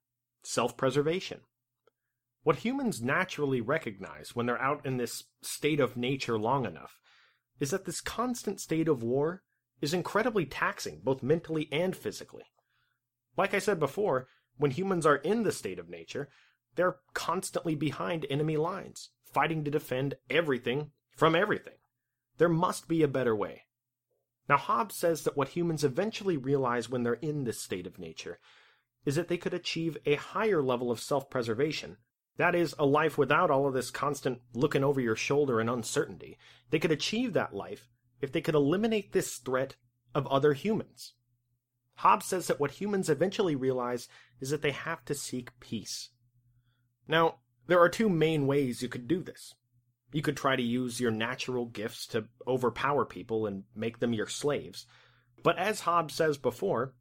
self 0.43 0.77
preservation. 0.77 1.41
What 2.43 2.57
humans 2.57 3.03
naturally 3.03 3.61
recognize 3.61 4.35
when 4.35 4.47
they're 4.47 4.61
out 4.61 4.87
in 4.87 4.97
this 4.97 5.25
state 5.43 5.81
of 5.81 5.97
nature 5.97 6.39
long 6.39 6.65
enough 6.65 6.99
is 7.61 7.71
that 7.71 7.85
this 7.85 8.01
constant 8.01 8.61
state 8.61 8.89
of 8.89 9.03
war 9.03 9.43
is 9.81 9.93
incredibly 9.95 10.47
taxing, 10.47 11.01
both 11.03 11.23
mentally 11.23 11.69
and 11.71 11.95
physically. 11.95 12.45
Like 13.37 13.55
I 13.55 13.59
said 13.59 13.79
before, 13.79 14.29
when 14.57 14.71
humans 14.71 15.07
are 15.07 15.17
in 15.17 15.43
the 15.43 15.53
state 15.53 15.79
of 15.79 15.89
nature, 15.89 16.29
they're 16.75 16.97
constantly 17.15 17.75
behind 17.75 18.27
enemy 18.29 18.57
lines, 18.57 19.11
fighting 19.25 19.65
to 19.65 19.71
defend 19.71 20.15
everything 20.31 20.93
from 21.17 21.35
everything. 21.35 21.75
There 22.39 22.49
must 22.49 22.89
be 22.89 23.03
a 23.03 23.09
better 23.09 23.35
way. 23.35 23.65
Now, 24.49 24.57
Hobbes 24.57 24.95
says 24.95 25.25
that 25.25 25.37
what 25.37 25.49
humans 25.49 25.85
eventually 25.85 26.37
realize 26.37 26.89
when 26.89 27.03
they're 27.03 27.15
in 27.15 27.45
this 27.45 27.61
state 27.61 27.87
of 27.87 27.99
nature 27.99 28.39
is 29.09 29.15
that 29.15 29.29
they 29.29 29.39
could 29.39 29.55
achieve 29.55 29.97
a 30.05 30.17
higher 30.17 30.63
level 30.63 30.91
of 30.91 31.01
self 31.01 31.31
preservation. 31.31 31.97
That 32.37 32.55
is, 32.55 32.75
a 32.79 32.85
life 32.85 33.17
without 33.17 33.51
all 33.51 33.67
of 33.67 33.73
this 33.73 33.91
constant 33.91 34.43
looking 34.53 34.85
over 34.85 35.01
your 35.01 35.17
shoulder 35.17 35.61
and 35.61 35.71
uncertainty. 35.71 36.37
They 36.69 36.79
could 36.79 36.93
achieve 36.93 37.33
that 37.33 37.55
life 37.55 37.89
if 38.21 38.33
they 38.33 38.43
could 38.43 38.55
eliminate 38.55 39.15
this 39.15 39.39
threat 39.39 39.77
of 40.15 40.27
other 40.27 40.53
humans. 40.53 41.15
Hobbes 41.95 42.27
says 42.27 42.49
that 42.49 42.61
what 42.61 42.73
humans 42.73 43.09
eventually 43.09 43.57
realize 43.57 44.09
is 44.43 44.51
that 44.51 44.61
they 44.61 44.73
have 44.73 45.03
to 45.07 45.15
seek 45.15 45.59
peace. 45.59 46.11
Now, 47.09 47.37
there 47.67 47.81
are 47.81 47.89
two 47.89 48.11
main 48.11 48.47
ways 48.47 48.83
you 48.83 48.91
could 48.91 49.09
do 49.09 49.23
this. 49.23 49.55
You 50.13 50.21
could 50.21 50.37
try 50.37 50.55
to 50.55 50.63
use 50.63 51.01
your 51.01 51.13
natural 51.13 51.65
gifts 51.65 52.07
to 52.09 52.27
overpower 52.47 53.07
people 53.07 53.47
and 53.47 53.65
make 53.75 54.01
them 54.01 54.13
your 54.13 54.29
slaves. 54.29 54.85
But 55.43 55.57
as 55.57 55.81
Hobbes 55.81 56.13
says 56.13 56.37
before, 56.37 56.93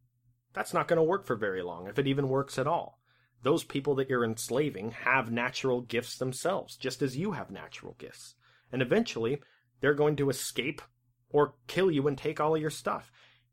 that's 0.58 0.74
not 0.74 0.88
going 0.88 0.98
to 0.98 1.04
work 1.04 1.26
for 1.26 1.36
very 1.36 1.62
long, 1.62 1.88
if 1.88 2.00
it 2.00 2.08
even 2.08 2.30
works 2.30 2.58
at 2.58 2.67
all. 2.67 3.00
Those 3.43 3.63
people 3.63 3.93
that 3.96 4.10
you're 4.10 4.26
enslaving 4.26 4.91
have 4.91 5.32
natural 5.32 5.82
gifts 5.82 6.17
themselves, 6.17 6.76
just 6.76 7.04
as 7.04 7.15
you 7.15 7.34
have 7.34 7.52
natural 7.52 7.96
gifts. 8.00 8.34
And 8.72 8.82
eventually, 8.82 9.39
they're 9.80 9.93
going 9.93 10.15
to 10.15 10.32
escape 10.32 10.82
or 11.30 11.54
kill 11.67 11.91
you 11.91 12.08
and 12.08 12.17
take 12.17 12.39
all 12.39 12.56
of 12.56 12.62
your 12.62 12.72
stuff. 12.72 13.12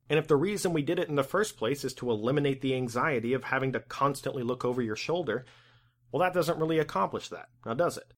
And 0.08 0.18
if 0.18 0.26
the 0.26 0.36
reason 0.36 0.72
we 0.72 0.82
did 0.82 0.98
it 0.98 1.08
in 1.08 1.14
the 1.14 1.22
first 1.22 1.56
place 1.58 1.84
is 1.84 1.92
to 1.94 2.10
eliminate 2.10 2.62
the 2.62 2.74
anxiety 2.74 3.34
of 3.34 3.44
having 3.44 3.72
to 3.72 3.80
constantly 3.80 4.42
look 4.42 4.64
over 4.64 4.80
your 4.80 4.96
shoulder, 4.96 5.44
well, 6.10 6.20
that 6.20 6.34
doesn't 6.34 6.58
really 6.58 6.78
accomplish 6.78 7.28
that, 7.28 7.48
now 7.66 7.74
does 7.74 7.98
it? 7.98 8.14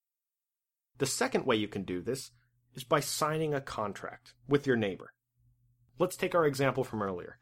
The 0.98 1.06
second 1.06 1.44
way 1.44 1.56
you 1.56 1.68
can 1.68 1.82
do 1.82 2.00
this 2.00 2.30
is 2.74 2.84
by 2.84 3.00
signing 3.00 3.54
a 3.54 3.60
contract 3.60 4.34
with 4.48 4.66
your 4.66 4.76
neighbor. 4.76 5.12
Let's 5.98 6.16
take 6.16 6.34
our 6.34 6.46
example 6.46 6.84
from 6.84 7.02
earlier. 7.02 7.38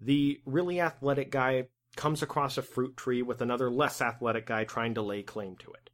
The 0.00 0.40
really 0.44 0.80
athletic 0.80 1.30
guy 1.30 1.68
comes 1.96 2.22
across 2.22 2.56
a 2.56 2.62
fruit 2.62 2.96
tree 2.96 3.22
with 3.22 3.40
another 3.40 3.70
less 3.70 4.00
athletic 4.00 4.46
guy 4.46 4.64
trying 4.64 4.94
to 4.94 5.02
lay 5.02 5.22
claim 5.22 5.56
to 5.56 5.72
it. 5.72 5.90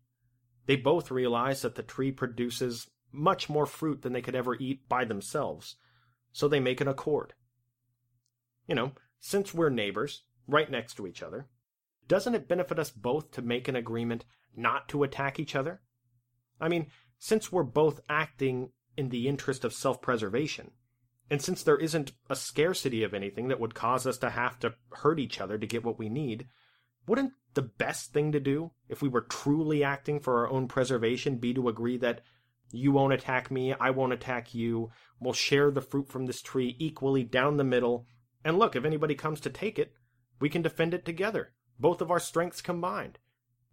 They 0.66 0.77
both 0.77 1.11
realize 1.11 1.62
that 1.62 1.75
the 1.75 1.83
tree 1.83 2.12
produces 2.12 2.88
much 3.12 3.49
more 3.49 3.66
fruit 3.66 4.03
than 4.03 4.12
they 4.12 4.23
could 4.23 4.35
ever 4.35 4.55
eat 4.57 4.88
by 4.88 5.05
themselves, 5.05 5.77
so 6.33 6.49
they 6.49 6.61
make 6.61 6.81
an 6.81 6.88
accord. 6.88 7.35
You 8.66 8.75
know, 8.75 8.92
since 9.21 9.55
we're 9.55 9.71
neighbors, 9.71 10.25
right 10.47 10.71
next 10.71 10.95
to 10.95 11.07
each 11.07 11.23
other, 11.23 11.49
doesn't 12.09 12.35
it 12.35 12.49
benefit 12.49 12.79
us 12.79 12.90
both 12.90 13.31
to 13.33 13.42
make 13.42 13.69
an 13.69 13.77
agreement 13.77 14.25
not 14.55 14.88
to 14.90 15.03
attack 15.03 15.40
each 15.40 15.57
other? 15.57 15.81
I 16.61 16.69
mean, 16.69 16.88
since 17.19 17.51
we're 17.51 17.62
both 17.62 18.01
acting 18.09 18.71
in 18.97 19.09
the 19.09 19.29
interest 19.29 19.64
of 19.64 19.73
self 19.73 20.01
preservation, 20.01 20.73
and 21.31 21.43
since 21.43 21.62
there 21.62 21.77
isn't 21.77 22.12
a 22.31 22.37
scarcity 22.37 23.03
of 23.03 23.12
anything 23.12 23.49
that 23.49 23.59
would 23.59 23.75
cause 23.75 24.07
us 24.07 24.19
to 24.19 24.31
have 24.31 24.59
to 24.61 24.75
hurt 24.93 25.19
each 25.19 25.41
other 25.41 25.59
to 25.59 25.67
get 25.67 25.85
what 25.85 25.99
we 25.99 26.09
need, 26.09 26.47
wouldn't 27.07 27.33
the 27.55 27.62
best 27.62 28.12
thing 28.12 28.33
to 28.33 28.41
do, 28.41 28.71
if 28.89 29.03
we 29.03 29.09
were 29.09 29.23
truly 29.23 29.83
acting 29.83 30.21
for 30.21 30.41
our 30.41 30.51
own 30.51 30.69
preservation, 30.69 31.39
be 31.39 31.55
to 31.55 31.69
agree 31.69 31.97
that 31.97 32.21
you 32.71 32.93
won't 32.93 33.12
attack 33.12 33.51
me, 33.51 33.73
I 33.73 33.91
won't 33.91 34.12
attack 34.12 34.55
you, 34.55 34.91
we'll 35.21 35.33
share 35.33 35.71
the 35.71 35.81
fruit 35.81 36.09
from 36.09 36.27
this 36.27 36.43
tree 36.43 36.77
equally 36.79 37.25
down 37.25 37.57
the 37.57 37.65
middle, 37.65 38.07
and 38.45 38.59
look, 38.59 38.77
if 38.77 38.85
anybody 38.85 39.15
comes 39.15 39.41
to 39.41 39.51
take 39.51 39.79
it, 39.79 39.93
we 40.41 40.49
can 40.49 40.62
defend 40.62 40.95
it 40.95 41.05
together, 41.05 41.53
both 41.79 42.01
of 42.01 42.11
our 42.11 42.21
strengths 42.21 42.61
combined. 42.61 43.19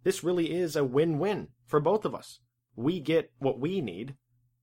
This 0.02 0.24
really 0.24 0.52
is 0.52 0.76
a 0.76 0.84
win 0.84 1.18
win 1.18 1.48
for 1.66 1.80
both 1.80 2.04
of 2.04 2.14
us. 2.14 2.40
We 2.76 3.00
get 3.00 3.32
what 3.38 3.60
we 3.60 3.80
need, 3.80 4.16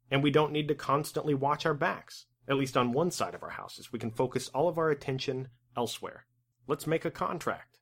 and 0.09 0.23
we 0.23 0.31
don't 0.31 0.51
need 0.51 0.67
to 0.67 0.75
constantly 0.75 1.33
watch 1.33 1.65
our 1.65 1.73
backs 1.73 2.25
at 2.47 2.57
least 2.57 2.77
on 2.77 2.91
one 2.91 3.11
side 3.11 3.35
of 3.35 3.43
our 3.43 3.49
houses. 3.49 3.91
We 3.91 3.99
can 3.99 4.11
focus 4.11 4.49
all 4.49 4.67
of 4.67 4.77
our 4.77 4.89
attention 4.89 5.49
elsewhere. 5.75 6.25
Let's 6.67 6.87
make 6.87 7.05
a 7.05 7.11
contract. 7.11 7.79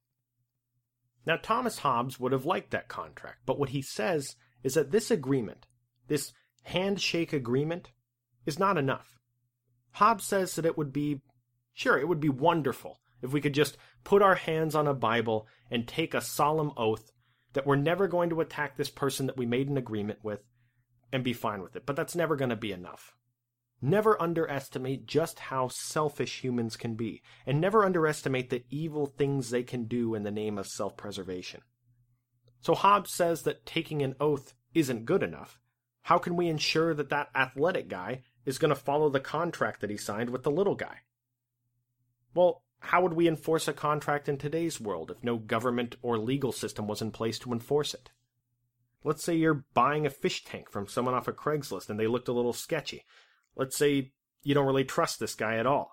Now, 1.25 1.37
Thomas 1.37 1.79
Hobbes 1.79 2.19
would 2.19 2.31
have 2.31 2.45
liked 2.45 2.71
that 2.71 2.87
contract, 2.87 3.39
but 3.45 3.59
what 3.59 3.69
he 3.69 3.81
says 3.81 4.35
is 4.63 4.73
that 4.73 4.91
this 4.91 5.11
agreement, 5.11 5.67
this 6.07 6.33
handshake 6.63 7.33
agreement, 7.33 7.91
is 8.45 8.57
not 8.57 8.77
enough. 8.77 9.19
Hobbes 9.91 10.25
says 10.25 10.55
that 10.55 10.65
it 10.65 10.77
would 10.77 10.93
be, 10.93 11.21
sure, 11.73 11.97
it 11.97 12.07
would 12.07 12.19
be 12.19 12.29
wonderful 12.29 12.99
if 13.21 13.31
we 13.31 13.41
could 13.41 13.53
just 13.53 13.77
put 14.03 14.21
our 14.21 14.35
hands 14.35 14.75
on 14.75 14.87
a 14.87 14.93
Bible 14.93 15.47
and 15.69 15.87
take 15.87 16.13
a 16.13 16.21
solemn 16.21 16.71
oath 16.77 17.11
that 17.53 17.65
we're 17.65 17.75
never 17.75 18.07
going 18.07 18.29
to 18.29 18.41
attack 18.41 18.77
this 18.77 18.89
person 18.89 19.25
that 19.27 19.37
we 19.37 19.45
made 19.45 19.69
an 19.69 19.77
agreement 19.77 20.19
with 20.23 20.41
and 21.11 21.23
be 21.23 21.33
fine 21.33 21.61
with 21.61 21.75
it. 21.75 21.85
But 21.85 21.95
that's 21.95 22.15
never 22.15 22.35
going 22.35 22.49
to 22.49 22.55
be 22.55 22.71
enough. 22.71 23.15
Never 23.81 24.21
underestimate 24.21 25.05
just 25.05 25.39
how 25.39 25.69
selfish 25.69 26.43
humans 26.43 26.75
can 26.75 26.95
be, 26.95 27.21
and 27.45 27.61
never 27.61 27.85
underestimate 27.85 28.49
the 28.49 28.65
evil 28.69 29.05
things 29.05 29.49
they 29.49 29.63
can 29.63 29.85
do 29.85 30.15
in 30.15 30.23
the 30.23 30.31
name 30.31 30.57
of 30.57 30.67
self 30.67 30.97
preservation. 30.97 31.61
So 32.61 32.75
Hobbes 32.75 33.13
says 33.13 33.43
that 33.43 33.65
taking 33.65 34.01
an 34.01 34.15
oath 34.19 34.53
isn't 34.73 35.05
good 35.05 35.23
enough. 35.23 35.59
How 36.03 36.17
can 36.17 36.35
we 36.35 36.47
ensure 36.47 36.93
that 36.93 37.09
that 37.09 37.29
athletic 37.35 37.87
guy 37.87 38.21
is 38.45 38.57
going 38.57 38.69
to 38.69 38.75
follow 38.75 39.09
the 39.09 39.19
contract 39.19 39.81
that 39.81 39.89
he 39.89 39.97
signed 39.97 40.29
with 40.29 40.43
the 40.43 40.51
little 40.51 40.75
guy? 40.75 40.99
Well, 42.33 42.63
how 42.79 43.01
would 43.01 43.13
we 43.13 43.27
enforce 43.27 43.67
a 43.67 43.73
contract 43.73 44.29
in 44.29 44.37
today's 44.37 44.79
world 44.79 45.11
if 45.11 45.23
no 45.23 45.37
government 45.37 45.95
or 46.01 46.17
legal 46.17 46.51
system 46.51 46.87
was 46.87 47.01
in 47.01 47.11
place 47.11 47.39
to 47.39 47.53
enforce 47.53 47.93
it? 47.93 48.11
Let's 49.03 49.23
say 49.23 49.35
you're 49.35 49.65
buying 49.73 50.05
a 50.05 50.09
fish 50.09 50.43
tank 50.43 50.69
from 50.69 50.87
someone 50.87 51.13
off 51.13 51.27
of 51.27 51.35
Craigslist 51.35 51.89
and 51.89 51.99
they 51.99 52.07
looked 52.07 52.27
a 52.27 52.33
little 52.33 52.53
sketchy. 52.53 53.05
Let's 53.59 53.75
say 53.75 54.13
you 54.41 54.53
don't 54.53 54.65
really 54.65 54.85
trust 54.85 55.19
this 55.19 55.35
guy 55.35 55.57
at 55.57 55.67
all. 55.67 55.91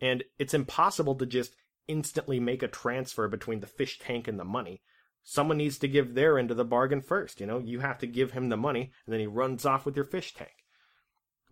And 0.00 0.24
it's 0.40 0.54
impossible 0.54 1.14
to 1.14 1.24
just 1.24 1.54
instantly 1.86 2.40
make 2.40 2.64
a 2.64 2.68
transfer 2.68 3.28
between 3.28 3.60
the 3.60 3.68
fish 3.68 4.00
tank 4.00 4.26
and 4.26 4.40
the 4.40 4.44
money. 4.44 4.82
Someone 5.22 5.56
needs 5.56 5.78
to 5.78 5.88
give 5.88 6.14
their 6.14 6.36
end 6.36 6.50
of 6.50 6.56
the 6.56 6.64
bargain 6.64 7.00
first. 7.00 7.40
You 7.40 7.46
know, 7.46 7.58
you 7.58 7.78
have 7.78 7.98
to 7.98 8.08
give 8.08 8.32
him 8.32 8.48
the 8.48 8.56
money, 8.56 8.90
and 9.06 9.12
then 9.12 9.20
he 9.20 9.26
runs 9.28 9.64
off 9.64 9.86
with 9.86 9.94
your 9.94 10.04
fish 10.04 10.34
tank. 10.34 10.64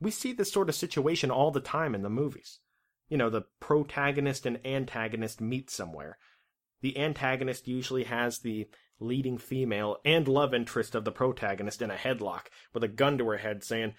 We 0.01 0.11
see 0.11 0.33
this 0.33 0.53
sort 0.53 0.69
of 0.69 0.75
situation 0.75 1.31
all 1.31 1.53
the 1.53 1.61
time 1.61 1.95
in 1.95 2.03
the 2.03 2.11
movies. 2.11 2.59
You 3.09 3.17
know, 3.17 3.31
the 3.31 3.47
protagonist 3.61 4.47
and 4.47 4.59
antagonist 4.67 5.40
meet 5.40 5.71
somewhere. 5.71 6.19
The 6.83 6.99
antagonist 6.99 7.69
usually 7.69 8.05
has 8.05 8.40
the 8.40 8.67
leading 8.99 9.38
female 9.38 9.99
and 10.05 10.27
love 10.27 10.53
interest 10.53 10.97
of 10.97 11.05
the 11.05 11.12
protagonist 11.12 11.81
in 11.81 11.93
a 11.93 11.97
headlock 11.97 12.47
with 12.73 12.83
a 12.83 12.88
gun 12.88 13.19
to 13.19 13.29
her 13.29 13.38
head 13.38 13.62
saying, 13.62 13.95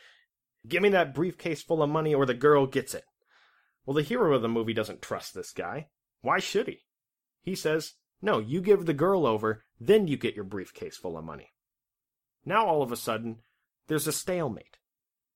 Give 0.67 0.81
me 0.81 0.89
that 0.89 1.13
briefcase 1.13 1.61
full 1.61 1.83
of 1.83 1.89
money 1.89 2.13
or 2.13 2.25
the 2.25 2.33
girl 2.33 2.65
gets 2.65 2.93
it. 2.93 3.03
Well, 3.85 3.93
the 3.93 4.01
hero 4.01 4.33
of 4.33 4.41
the 4.41 4.47
movie 4.47 4.73
doesn't 4.73 5.01
trust 5.01 5.33
this 5.33 5.51
guy. 5.51 5.89
Why 6.21 6.39
should 6.39 6.67
he? 6.67 6.79
He 7.41 7.55
says, 7.55 7.93
No, 8.21 8.39
you 8.39 8.61
give 8.61 8.85
the 8.85 8.93
girl 8.93 9.27
over, 9.27 9.63
then 9.79 10.07
you 10.07 10.17
get 10.17 10.35
your 10.35 10.43
briefcase 10.43 10.97
full 10.97 11.17
of 11.17 11.25
money. 11.25 11.51
Now 12.45 12.65
all 12.65 12.81
of 12.81 12.91
a 12.91 12.97
sudden, 12.97 13.41
there's 13.87 14.07
a 14.07 14.11
stalemate. 14.11 14.77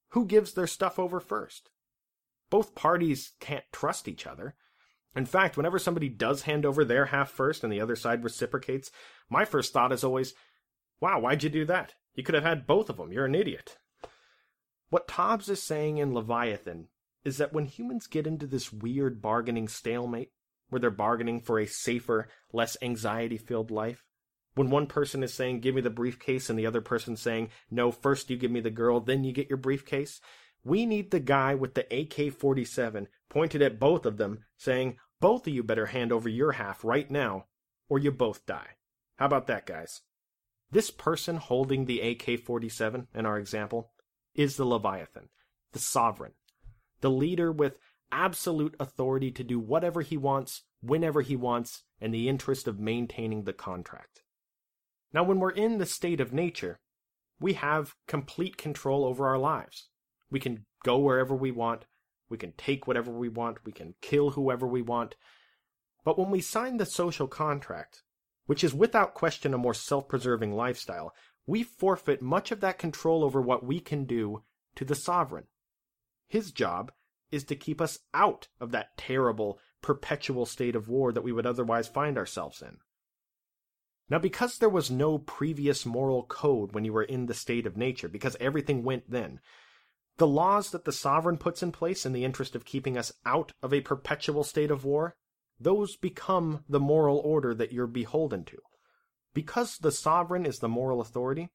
Who 0.09 0.25
gives 0.25 0.53
their 0.53 0.67
stuff 0.67 0.97
over 0.97 1.19
first? 1.19 1.69
Both 2.49 2.73
parties 2.73 3.33
can't 3.39 3.65
trust 3.71 4.07
each 4.07 4.25
other. 4.25 4.55
In 5.15 5.25
fact, 5.25 5.57
whenever 5.57 5.77
somebody 5.77 6.09
does 6.09 6.43
hand 6.43 6.65
over 6.65 6.83
their 6.83 7.07
half 7.07 7.29
first 7.29 7.63
and 7.63 7.71
the 7.71 7.81
other 7.81 7.95
side 7.95 8.23
reciprocates, 8.23 8.91
my 9.29 9.45
first 9.45 9.73
thought 9.73 9.91
is 9.91 10.03
always, 10.03 10.33
wow, 10.99 11.19
why'd 11.19 11.43
you 11.43 11.49
do 11.49 11.65
that? 11.65 11.93
You 12.15 12.23
could 12.23 12.35
have 12.35 12.43
had 12.43 12.65
both 12.67 12.89
of 12.89 12.97
them. 12.97 13.11
You're 13.11 13.25
an 13.25 13.35
idiot. 13.35 13.77
What 14.89 15.09
Hobbes 15.11 15.49
is 15.49 15.61
saying 15.61 15.97
in 15.99 16.13
Leviathan 16.13 16.87
is 17.23 17.37
that 17.37 17.53
when 17.53 17.65
humans 17.65 18.07
get 18.07 18.25
into 18.25 18.47
this 18.47 18.73
weird 18.73 19.21
bargaining 19.21 19.67
stalemate, 19.67 20.31
where 20.69 20.79
they're 20.79 20.89
bargaining 20.89 21.41
for 21.41 21.59
a 21.59 21.67
safer, 21.67 22.27
less 22.51 22.75
anxiety 22.81 23.37
filled 23.37 23.69
life, 23.69 24.03
when 24.55 24.71
one 24.71 24.87
person 24.87 25.21
is 25.21 25.33
saying, 25.33 25.59
give 25.59 25.75
me 25.75 25.81
the 25.81 25.89
briefcase, 25.89 26.49
and 26.49 26.57
the 26.57 26.65
other 26.65 26.81
person 26.81 27.15
saying, 27.15 27.49
no, 27.69 27.91
first 27.91 28.29
you 28.29 28.37
give 28.37 28.51
me 28.51 28.61
the 28.61 28.71
girl, 28.71 28.99
then 28.99 29.23
you 29.23 29.31
get 29.31 29.47
your 29.47 29.57
briefcase, 29.57 30.21
we 30.63 30.85
need 30.85 31.11
the 31.11 31.19
guy 31.19 31.55
with 31.55 31.75
the 31.75 31.85
AK 31.95 32.33
47 32.33 33.07
pointed 33.29 33.61
at 33.61 33.79
both 33.79 34.05
of 34.05 34.17
them, 34.17 34.39
saying, 34.57 34.97
both 35.21 35.45
of 35.45 35.53
you 35.53 35.63
better 35.63 35.87
hand 35.87 36.11
over 36.11 36.27
your 36.27 36.53
half 36.53 36.83
right 36.83 37.09
now, 37.11 37.45
or 37.89 37.99
you 37.99 38.11
both 38.11 38.45
die. 38.45 38.75
How 39.17 39.27
about 39.27 39.47
that, 39.47 39.65
guys? 39.65 40.01
This 40.71 40.89
person 40.89 41.37
holding 41.37 41.85
the 41.85 42.01
AK 42.01 42.39
47 42.39 43.07
in 43.13 43.25
our 43.25 43.37
example 43.37 43.91
is 44.39 44.55
the 44.55 44.65
Leviathan, 44.65 45.27
the 45.73 45.79
sovereign, 45.79 46.31
the 47.01 47.11
leader 47.11 47.51
with 47.51 47.77
absolute 48.09 48.73
authority 48.79 49.31
to 49.31 49.43
do 49.43 49.59
whatever 49.59 50.01
he 50.01 50.15
wants, 50.15 50.63
whenever 50.81 51.19
he 51.19 51.35
wants, 51.35 51.83
in 51.99 52.11
the 52.11 52.29
interest 52.29 52.65
of 52.65 52.79
maintaining 52.79 53.43
the 53.43 53.51
contract. 53.51 54.21
Now, 55.11 55.23
when 55.23 55.41
we're 55.41 55.51
in 55.51 55.77
the 55.77 55.85
state 55.85 56.21
of 56.21 56.31
nature, 56.31 56.79
we 57.41 57.53
have 57.53 57.95
complete 58.07 58.55
control 58.55 59.03
over 59.03 59.27
our 59.27 59.37
lives. 59.37 59.89
We 60.31 60.39
can 60.39 60.65
go 60.85 60.97
wherever 60.99 61.35
we 61.35 61.51
want, 61.51 61.83
we 62.29 62.37
can 62.37 62.53
take 62.53 62.87
whatever 62.87 63.11
we 63.11 63.27
want, 63.27 63.65
we 63.65 63.73
can 63.73 63.95
kill 64.01 64.31
whoever 64.31 64.65
we 64.65 64.81
want. 64.81 65.15
But 66.05 66.17
when 66.17 66.31
we 66.31 66.39
sign 66.39 66.77
the 66.77 66.85
social 66.85 67.27
contract, 67.27 68.03
which 68.45 68.63
is 68.63 68.73
without 68.73 69.15
question 69.15 69.53
a 69.53 69.57
more 69.57 69.73
self 69.73 70.07
preserving 70.07 70.55
lifestyle, 70.55 71.11
we 71.49 71.63
forfeit 71.63 72.21
much 72.21 72.51
of 72.51 72.59
that 72.61 72.77
control 72.77 73.23
over 73.23 73.41
what 73.41 73.65
we 73.65 73.79
can 73.79 74.05
do 74.05 74.43
to 74.75 74.85
the 74.85 74.93
sovereign. 74.93 75.45
His 76.27 76.51
job 76.51 76.91
is 77.31 77.43
to 77.45 77.55
keep 77.55 77.81
us 77.81 77.97
out 78.13 78.47
of 78.59 78.69
that 78.71 78.95
terrible, 78.97 79.57
perpetual 79.81 80.45
state 80.45 80.75
of 80.75 80.87
war 80.87 81.11
that 81.11 81.23
we 81.23 81.31
would 81.31 81.47
otherwise 81.47 81.87
find 81.87 82.19
ourselves 82.19 82.61
in. 82.61 82.77
Now, 84.11 84.19
because 84.19 84.57
there 84.57 84.69
was 84.69 84.91
no 84.91 85.17
previous 85.17 85.87
moral 85.87 86.23
code 86.23 86.71
when 86.73 86.85
you 86.85 86.93
were 86.93 87.03
in 87.03 87.25
the 87.25 87.33
state 87.33 87.65
of 87.65 87.75
nature, 87.75 88.07
because 88.07 88.37
everything 88.39 88.83
went 88.83 89.09
then, 89.09 89.39
the 90.17 90.27
laws 90.27 90.69
that 90.69 90.85
the 90.85 90.91
sovereign 90.91 91.37
puts 91.37 91.63
in 91.63 91.71
place 91.71 92.05
in 92.05 92.13
the 92.13 92.25
interest 92.25 92.55
of 92.55 92.63
keeping 92.63 92.95
us 92.95 93.11
out 93.25 93.53
of 93.63 93.73
a 93.73 93.81
perpetual 93.81 94.43
state 94.43 94.69
of 94.69 94.85
war 94.85 95.15
those 95.59 95.97
become 95.97 96.63
the 96.69 96.79
moral 96.79 97.17
order 97.17 97.53
that 97.53 97.73
you're 97.73 97.87
beholden 97.87 98.45
to. 98.45 98.57
Because 99.33 99.77
the 99.77 99.91
sovereign 99.91 100.45
is 100.45 100.59
the 100.59 100.67
moral 100.67 101.01
authority, 101.01 101.49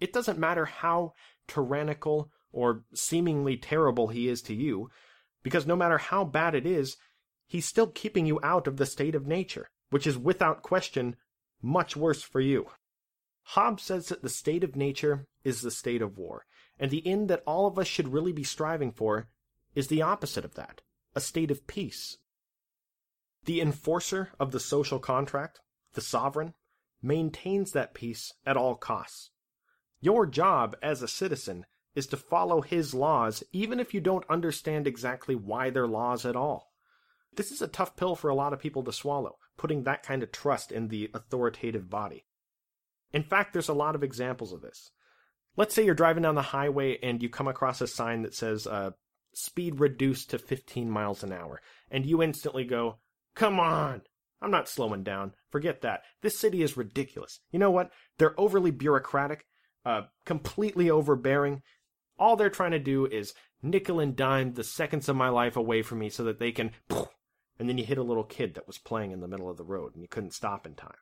it 0.00 0.12
doesn't 0.12 0.38
matter 0.38 0.64
how 0.64 1.12
tyrannical 1.46 2.30
or 2.52 2.84
seemingly 2.94 3.56
terrible 3.56 4.08
he 4.08 4.28
is 4.28 4.40
to 4.42 4.54
you, 4.54 4.90
because 5.42 5.66
no 5.66 5.76
matter 5.76 5.98
how 5.98 6.24
bad 6.24 6.54
it 6.54 6.66
is, 6.66 6.96
he's 7.46 7.66
still 7.66 7.88
keeping 7.88 8.26
you 8.26 8.40
out 8.42 8.66
of 8.66 8.76
the 8.76 8.86
state 8.86 9.14
of 9.14 9.26
nature, 9.26 9.68
which 9.90 10.06
is 10.06 10.16
without 10.16 10.62
question 10.62 11.16
much 11.60 11.96
worse 11.96 12.22
for 12.22 12.40
you. 12.40 12.66
Hobbes 13.48 13.82
says 13.82 14.08
that 14.08 14.22
the 14.22 14.28
state 14.28 14.64
of 14.64 14.76
nature 14.76 15.26
is 15.42 15.60
the 15.60 15.70
state 15.70 16.00
of 16.00 16.16
war, 16.16 16.46
and 16.78 16.90
the 16.90 17.06
end 17.06 17.28
that 17.28 17.42
all 17.46 17.66
of 17.66 17.78
us 17.78 17.86
should 17.86 18.12
really 18.12 18.32
be 18.32 18.44
striving 18.44 18.90
for 18.90 19.28
is 19.74 19.88
the 19.88 20.02
opposite 20.02 20.44
of 20.44 20.54
that 20.54 20.80
a 21.16 21.20
state 21.20 21.50
of 21.50 21.66
peace. 21.68 22.18
The 23.44 23.60
enforcer 23.60 24.32
of 24.40 24.50
the 24.50 24.58
social 24.58 24.98
contract, 24.98 25.60
the 25.92 26.00
sovereign, 26.00 26.54
maintains 27.04 27.72
that 27.72 27.94
peace 27.94 28.32
at 28.46 28.56
all 28.56 28.74
costs. 28.74 29.30
Your 30.00 30.26
job 30.26 30.74
as 30.82 31.02
a 31.02 31.08
citizen 31.08 31.66
is 31.94 32.06
to 32.08 32.16
follow 32.16 32.62
his 32.62 32.94
laws, 32.94 33.44
even 33.52 33.78
if 33.78 33.94
you 33.94 34.00
don't 34.00 34.28
understand 34.28 34.86
exactly 34.86 35.34
why 35.34 35.70
they're 35.70 35.86
laws 35.86 36.24
at 36.24 36.34
all. 36.34 36.72
This 37.36 37.52
is 37.52 37.62
a 37.62 37.68
tough 37.68 37.96
pill 37.96 38.16
for 38.16 38.30
a 38.30 38.34
lot 38.34 38.52
of 38.52 38.58
people 38.58 38.82
to 38.84 38.92
swallow, 38.92 39.36
putting 39.56 39.84
that 39.84 40.02
kind 40.02 40.22
of 40.22 40.32
trust 40.32 40.72
in 40.72 40.88
the 40.88 41.10
authoritative 41.14 41.90
body. 41.90 42.24
In 43.12 43.22
fact, 43.22 43.52
there's 43.52 43.68
a 43.68 43.74
lot 43.74 43.94
of 43.94 44.02
examples 44.02 44.52
of 44.52 44.62
this. 44.62 44.90
Let's 45.56 45.74
say 45.74 45.84
you're 45.84 45.94
driving 45.94 46.22
down 46.22 46.34
the 46.34 46.42
highway 46.42 46.98
and 47.02 47.22
you 47.22 47.28
come 47.28 47.46
across 47.46 47.80
a 47.80 47.86
sign 47.86 48.22
that 48.22 48.34
says, 48.34 48.66
uh, 48.66 48.90
speed 49.34 49.78
reduced 49.78 50.30
to 50.30 50.38
15 50.38 50.90
miles 50.90 51.22
an 51.22 51.32
hour, 51.32 51.60
and 51.90 52.06
you 52.06 52.22
instantly 52.22 52.64
go, 52.64 52.98
Come 53.34 53.60
on! 53.60 54.02
I'm 54.40 54.50
not 54.50 54.68
slowing 54.68 55.02
down. 55.02 55.32
Forget 55.50 55.80
that. 55.82 56.02
This 56.22 56.38
city 56.38 56.62
is 56.62 56.76
ridiculous. 56.76 57.40
You 57.50 57.58
know 57.58 57.70
what? 57.70 57.90
They're 58.18 58.38
overly 58.38 58.70
bureaucratic, 58.70 59.46
uh, 59.84 60.02
completely 60.26 60.90
overbearing. 60.90 61.62
All 62.18 62.36
they're 62.36 62.50
trying 62.50 62.72
to 62.72 62.78
do 62.78 63.06
is 63.06 63.34
nickel 63.62 64.00
and 64.00 64.14
dime 64.14 64.52
the 64.52 64.64
seconds 64.64 65.08
of 65.08 65.16
my 65.16 65.28
life 65.28 65.56
away 65.56 65.82
from 65.82 65.98
me 65.98 66.10
so 66.10 66.24
that 66.24 66.38
they 66.38 66.52
can. 66.52 66.72
And 67.58 67.68
then 67.68 67.78
you 67.78 67.84
hit 67.84 67.98
a 67.98 68.02
little 68.02 68.24
kid 68.24 68.54
that 68.54 68.66
was 68.66 68.78
playing 68.78 69.12
in 69.12 69.20
the 69.20 69.28
middle 69.28 69.48
of 69.48 69.56
the 69.56 69.64
road 69.64 69.94
and 69.94 70.02
you 70.02 70.08
couldn't 70.08 70.34
stop 70.34 70.66
in 70.66 70.74
time. 70.74 70.96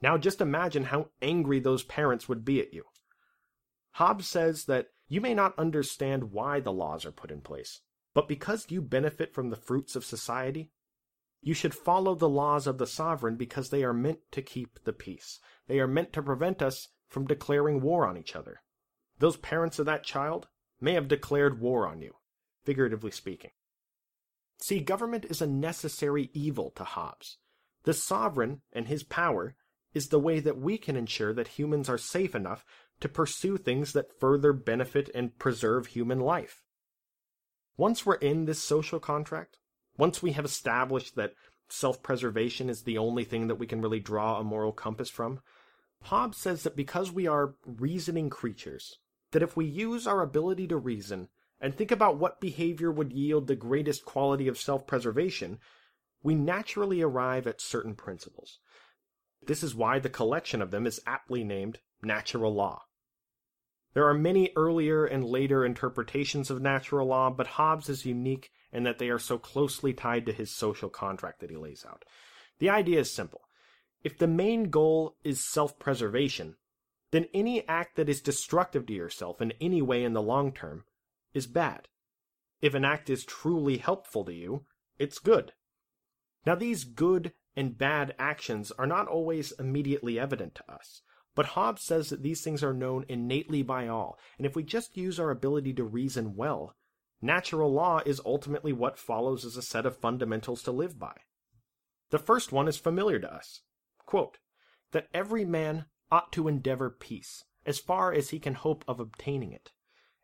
Now 0.00 0.18
just 0.18 0.40
imagine 0.40 0.84
how 0.84 1.08
angry 1.22 1.60
those 1.60 1.82
parents 1.82 2.28
would 2.28 2.44
be 2.44 2.60
at 2.60 2.74
you. 2.74 2.84
Hobbes 3.92 4.28
says 4.28 4.64
that 4.66 4.88
you 5.08 5.20
may 5.20 5.34
not 5.34 5.58
understand 5.58 6.32
why 6.32 6.60
the 6.60 6.72
laws 6.72 7.06
are 7.06 7.12
put 7.12 7.30
in 7.30 7.40
place, 7.40 7.80
but 8.12 8.28
because 8.28 8.66
you 8.68 8.82
benefit 8.82 9.32
from 9.34 9.50
the 9.50 9.56
fruits 9.56 9.96
of 9.96 10.04
society, 10.04 10.70
you 11.44 11.52
should 11.52 11.74
follow 11.74 12.14
the 12.14 12.28
laws 12.28 12.66
of 12.66 12.78
the 12.78 12.86
sovereign 12.86 13.36
because 13.36 13.68
they 13.68 13.84
are 13.84 13.92
meant 13.92 14.20
to 14.32 14.40
keep 14.40 14.82
the 14.84 14.94
peace. 14.94 15.38
They 15.68 15.78
are 15.78 15.86
meant 15.86 16.14
to 16.14 16.22
prevent 16.22 16.62
us 16.62 16.88
from 17.06 17.26
declaring 17.26 17.82
war 17.82 18.06
on 18.06 18.16
each 18.16 18.34
other. 18.34 18.62
Those 19.18 19.36
parents 19.36 19.78
of 19.78 19.84
that 19.84 20.04
child 20.04 20.48
may 20.80 20.94
have 20.94 21.06
declared 21.06 21.60
war 21.60 21.86
on 21.86 22.00
you, 22.00 22.14
figuratively 22.64 23.10
speaking. 23.10 23.50
See, 24.58 24.80
government 24.80 25.26
is 25.26 25.42
a 25.42 25.46
necessary 25.46 26.30
evil 26.32 26.70
to 26.76 26.84
Hobbes. 26.84 27.36
The 27.82 27.92
sovereign 27.92 28.62
and 28.72 28.88
his 28.88 29.02
power 29.02 29.54
is 29.92 30.08
the 30.08 30.18
way 30.18 30.40
that 30.40 30.58
we 30.58 30.78
can 30.78 30.96
ensure 30.96 31.34
that 31.34 31.48
humans 31.48 31.90
are 31.90 31.98
safe 31.98 32.34
enough 32.34 32.64
to 33.00 33.08
pursue 33.08 33.58
things 33.58 33.92
that 33.92 34.18
further 34.18 34.54
benefit 34.54 35.10
and 35.14 35.38
preserve 35.38 35.88
human 35.88 36.20
life. 36.20 36.62
Once 37.76 38.06
we're 38.06 38.14
in 38.14 38.46
this 38.46 38.62
social 38.62 38.98
contract, 38.98 39.58
once 39.96 40.22
we 40.22 40.32
have 40.32 40.44
established 40.44 41.14
that 41.16 41.34
self 41.68 42.02
preservation 42.02 42.68
is 42.68 42.82
the 42.82 42.98
only 42.98 43.24
thing 43.24 43.46
that 43.48 43.56
we 43.56 43.66
can 43.66 43.80
really 43.80 44.00
draw 44.00 44.38
a 44.38 44.44
moral 44.44 44.72
compass 44.72 45.10
from, 45.10 45.40
Hobbes 46.02 46.36
says 46.36 46.62
that 46.64 46.76
because 46.76 47.10
we 47.10 47.26
are 47.26 47.54
reasoning 47.64 48.28
creatures, 48.28 48.98
that 49.30 49.42
if 49.42 49.56
we 49.56 49.64
use 49.64 50.06
our 50.06 50.20
ability 50.20 50.66
to 50.68 50.76
reason 50.76 51.28
and 51.60 51.74
think 51.74 51.90
about 51.90 52.18
what 52.18 52.40
behavior 52.40 52.90
would 52.90 53.12
yield 53.12 53.46
the 53.46 53.56
greatest 53.56 54.04
quality 54.04 54.48
of 54.48 54.58
self 54.58 54.86
preservation, 54.86 55.58
we 56.22 56.34
naturally 56.34 57.00
arrive 57.00 57.46
at 57.46 57.60
certain 57.60 57.94
principles. 57.94 58.58
This 59.46 59.62
is 59.62 59.74
why 59.74 59.98
the 59.98 60.08
collection 60.08 60.60
of 60.60 60.70
them 60.70 60.86
is 60.86 61.00
aptly 61.06 61.44
named 61.44 61.80
natural 62.02 62.54
law. 62.54 62.82
There 63.94 64.08
are 64.08 64.14
many 64.14 64.50
earlier 64.56 65.04
and 65.04 65.24
later 65.24 65.64
interpretations 65.64 66.50
of 66.50 66.60
natural 66.60 67.06
law, 67.06 67.30
but 67.30 67.46
Hobbes 67.46 67.88
is 67.88 68.04
unique 68.04 68.50
in 68.74 68.82
that 68.82 68.98
they 68.98 69.08
are 69.08 69.18
so 69.18 69.38
closely 69.38 69.94
tied 69.94 70.26
to 70.26 70.32
his 70.32 70.54
social 70.54 70.90
contract 70.90 71.40
that 71.40 71.50
he 71.50 71.56
lays 71.56 71.86
out. 71.88 72.04
The 72.58 72.68
idea 72.68 73.00
is 73.00 73.14
simple. 73.14 73.42
If 74.02 74.18
the 74.18 74.26
main 74.26 74.64
goal 74.70 75.16
is 75.24 75.50
self 75.50 75.78
preservation, 75.78 76.56
then 77.12 77.26
any 77.32 77.66
act 77.68 77.96
that 77.96 78.08
is 78.08 78.20
destructive 78.20 78.86
to 78.86 78.92
yourself 78.92 79.40
in 79.40 79.52
any 79.60 79.80
way 79.80 80.04
in 80.04 80.12
the 80.12 80.20
long 80.20 80.52
term 80.52 80.84
is 81.32 81.46
bad. 81.46 81.88
If 82.60 82.74
an 82.74 82.84
act 82.84 83.08
is 83.08 83.24
truly 83.24 83.78
helpful 83.78 84.24
to 84.24 84.32
you, 84.34 84.66
it's 84.98 85.18
good. 85.18 85.52
Now, 86.44 86.54
these 86.54 86.84
good 86.84 87.32
and 87.56 87.78
bad 87.78 88.14
actions 88.18 88.72
are 88.72 88.86
not 88.86 89.06
always 89.08 89.52
immediately 89.52 90.18
evident 90.18 90.54
to 90.56 90.72
us. 90.72 91.02
But 91.34 91.46
Hobbes 91.46 91.82
says 91.82 92.10
that 92.10 92.22
these 92.22 92.42
things 92.42 92.62
are 92.62 92.74
known 92.74 93.04
innately 93.08 93.62
by 93.62 93.88
all, 93.88 94.18
and 94.38 94.46
if 94.46 94.54
we 94.54 94.62
just 94.62 94.96
use 94.96 95.18
our 95.18 95.30
ability 95.30 95.72
to 95.74 95.84
reason 95.84 96.36
well, 96.36 96.76
natural 97.24 97.72
law 97.72 98.00
is 98.04 98.20
ultimately 98.24 98.72
what 98.72 98.98
follows 98.98 99.44
as 99.44 99.56
a 99.56 99.62
set 99.62 99.86
of 99.86 99.96
fundamentals 99.96 100.62
to 100.62 100.70
live 100.70 100.98
by. 100.98 101.16
The 102.10 102.18
first 102.18 102.52
one 102.52 102.68
is 102.68 102.76
familiar 102.76 103.18
to 103.18 103.34
us. 103.34 103.62
Quote, 104.06 104.38
that 104.92 105.08
every 105.12 105.44
man 105.44 105.86
ought 106.10 106.30
to 106.32 106.46
endeavor 106.46 106.90
peace, 106.90 107.44
as 107.66 107.78
far 107.78 108.12
as 108.12 108.30
he 108.30 108.38
can 108.38 108.54
hope 108.54 108.84
of 108.86 109.00
obtaining 109.00 109.52
it, 109.52 109.72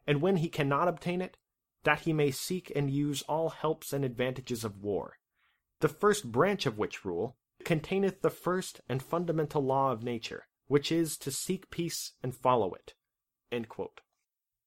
and 0.06 0.20
when 0.20 0.36
he 0.36 0.48
cannot 0.48 0.86
obtain 0.86 1.20
it, 1.20 1.36
that 1.84 2.00
he 2.00 2.12
may 2.12 2.30
seek 2.30 2.70
and 2.76 2.90
use 2.90 3.22
all 3.22 3.48
helps 3.48 3.92
and 3.92 4.04
advantages 4.04 4.62
of 4.62 4.82
war, 4.82 5.18
the 5.80 5.88
first 5.88 6.30
branch 6.30 6.66
of 6.66 6.78
which 6.78 7.04
rule 7.04 7.36
containeth 7.64 8.20
the 8.20 8.30
first 8.30 8.80
and 8.88 9.02
fundamental 9.02 9.62
law 9.62 9.90
of 9.90 10.02
nature, 10.02 10.46
which 10.66 10.92
is 10.92 11.16
to 11.16 11.30
seek 11.30 11.70
peace 11.70 12.12
and 12.22 12.34
follow 12.34 12.74
it. 12.74 12.94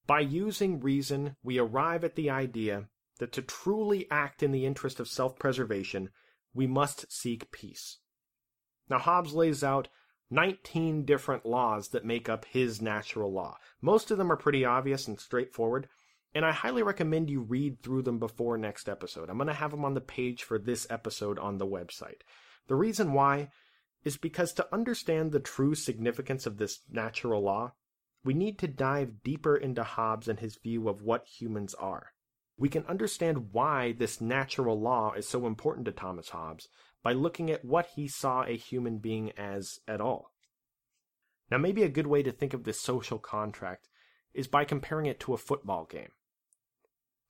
By 0.06 0.20
using 0.20 0.82
reason, 0.82 1.38
we 1.44 1.58
arrive 1.58 2.04
at 2.04 2.16
the 2.16 2.30
idea 2.30 2.90
that 3.20 3.32
to 3.34 3.42
truly 3.42 4.10
act 4.12 4.44
in 4.44 4.52
the 4.52 4.66
interest 4.66 5.00
of 5.00 5.08
self 5.08 5.40
preservation, 5.40 6.10
we 6.54 6.68
must 6.68 7.12
seek 7.12 7.52
peace. 7.52 8.00
Now, 8.90 9.00
Hobbes 9.00 9.34
lays 9.34 9.64
out 9.64 9.88
19 10.30 11.06
different 11.06 11.46
laws 11.46 11.90
that 11.90 12.06
make 12.06 12.28
up 12.28 12.46
his 12.46 12.82
natural 12.82 13.32
law. 13.32 13.58
Most 13.82 14.12
of 14.12 14.18
them 14.18 14.32
are 14.32 14.38
pretty 14.38 14.66
obvious 14.66 15.08
and 15.08 15.20
straightforward, 15.20 15.88
and 16.36 16.44
I 16.46 16.52
highly 16.52 16.84
recommend 16.84 17.30
you 17.30 17.42
read 17.42 17.82
through 17.82 18.02
them 18.02 18.20
before 18.20 18.58
next 18.58 18.90
episode. 18.90 19.30
I'm 19.30 19.38
going 19.38 19.48
to 19.48 19.54
have 19.54 19.72
them 19.72 19.86
on 19.86 19.94
the 19.94 20.02
page 20.02 20.44
for 20.44 20.58
this 20.58 20.88
episode 20.90 21.38
on 21.40 21.58
the 21.58 21.68
website. 21.68 22.22
The 22.68 22.76
reason 22.76 23.14
why 23.14 23.50
is 24.04 24.18
because 24.18 24.54
to 24.54 24.74
understand 24.74 25.32
the 25.32 25.40
true 25.40 25.76
significance 25.76 26.46
of 26.46 26.58
this 26.58 26.80
natural 26.90 27.42
law, 27.42 27.74
we 28.24 28.34
need 28.34 28.58
to 28.60 28.68
dive 28.68 29.24
deeper 29.24 29.56
into 29.56 29.84
Hobbes 29.84 30.28
and 30.28 30.40
his 30.40 30.56
view 30.56 30.88
of 30.88 31.02
what 31.02 31.28
humans 31.28 31.74
are. 31.76 32.14
We 32.58 32.70
can 32.70 32.86
understand 32.86 33.52
why 33.52 33.94
this 33.94 34.22
natural 34.22 34.80
law 34.80 35.14
is 35.14 35.28
so 35.28 35.48
important 35.48 35.86
to 35.86 35.92
Thomas 35.92 36.30
Hobbes 36.30 36.70
by 37.02 37.14
looking 37.14 37.52
at 37.52 37.66
what 37.66 37.88
he 37.96 38.08
saw 38.08 38.44
a 38.44 38.56
human 38.56 39.00
being 39.00 39.32
as 39.32 39.80
at 39.88 40.00
all. 40.00 40.32
Now, 41.52 41.58
maybe 41.58 41.84
a 41.84 41.90
good 41.90 42.08
way 42.08 42.24
to 42.24 42.32
think 42.32 42.54
of 42.54 42.64
this 42.64 42.80
social 42.80 43.20
contract 43.20 43.90
is 44.34 44.48
by 44.48 44.66
comparing 44.66 45.08
it 45.08 45.20
to 45.22 45.34
a 45.34 45.38
football 45.38 45.86
game. 45.86 46.12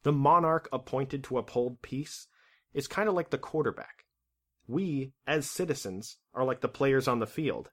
The 0.03 0.11
monarch 0.11 0.69
appointed 0.71 1.23
to 1.25 1.37
uphold 1.37 1.81
peace 1.81 2.27
is 2.73 2.87
kind 2.87 3.09
of 3.09 3.15
like 3.15 3.29
the 3.29 3.37
quarterback 3.37 4.03
we, 4.67 5.13
as 5.27 5.49
citizens, 5.49 6.17
are 6.33 6.45
like 6.45 6.61
the 6.61 6.67
players 6.67 7.07
on 7.07 7.19
the 7.19 7.27
field. 7.27 7.69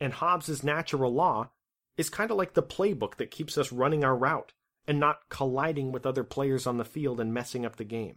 And 0.00 0.12
Hobbes's 0.12 0.62
natural 0.62 1.12
law 1.12 1.50
is 1.98 2.08
kind 2.08 2.30
of 2.30 2.38
like 2.38 2.54
the 2.54 2.62
playbook 2.62 3.16
that 3.16 3.30
keeps 3.30 3.58
us 3.58 3.72
running 3.72 4.04
our 4.04 4.16
route 4.16 4.54
and 4.86 4.98
not 4.98 5.28
colliding 5.28 5.92
with 5.92 6.06
other 6.06 6.24
players 6.24 6.66
on 6.66 6.78
the 6.78 6.84
field 6.84 7.20
and 7.20 7.34
messing 7.34 7.66
up 7.66 7.76
the 7.76 7.84
game. 7.84 8.16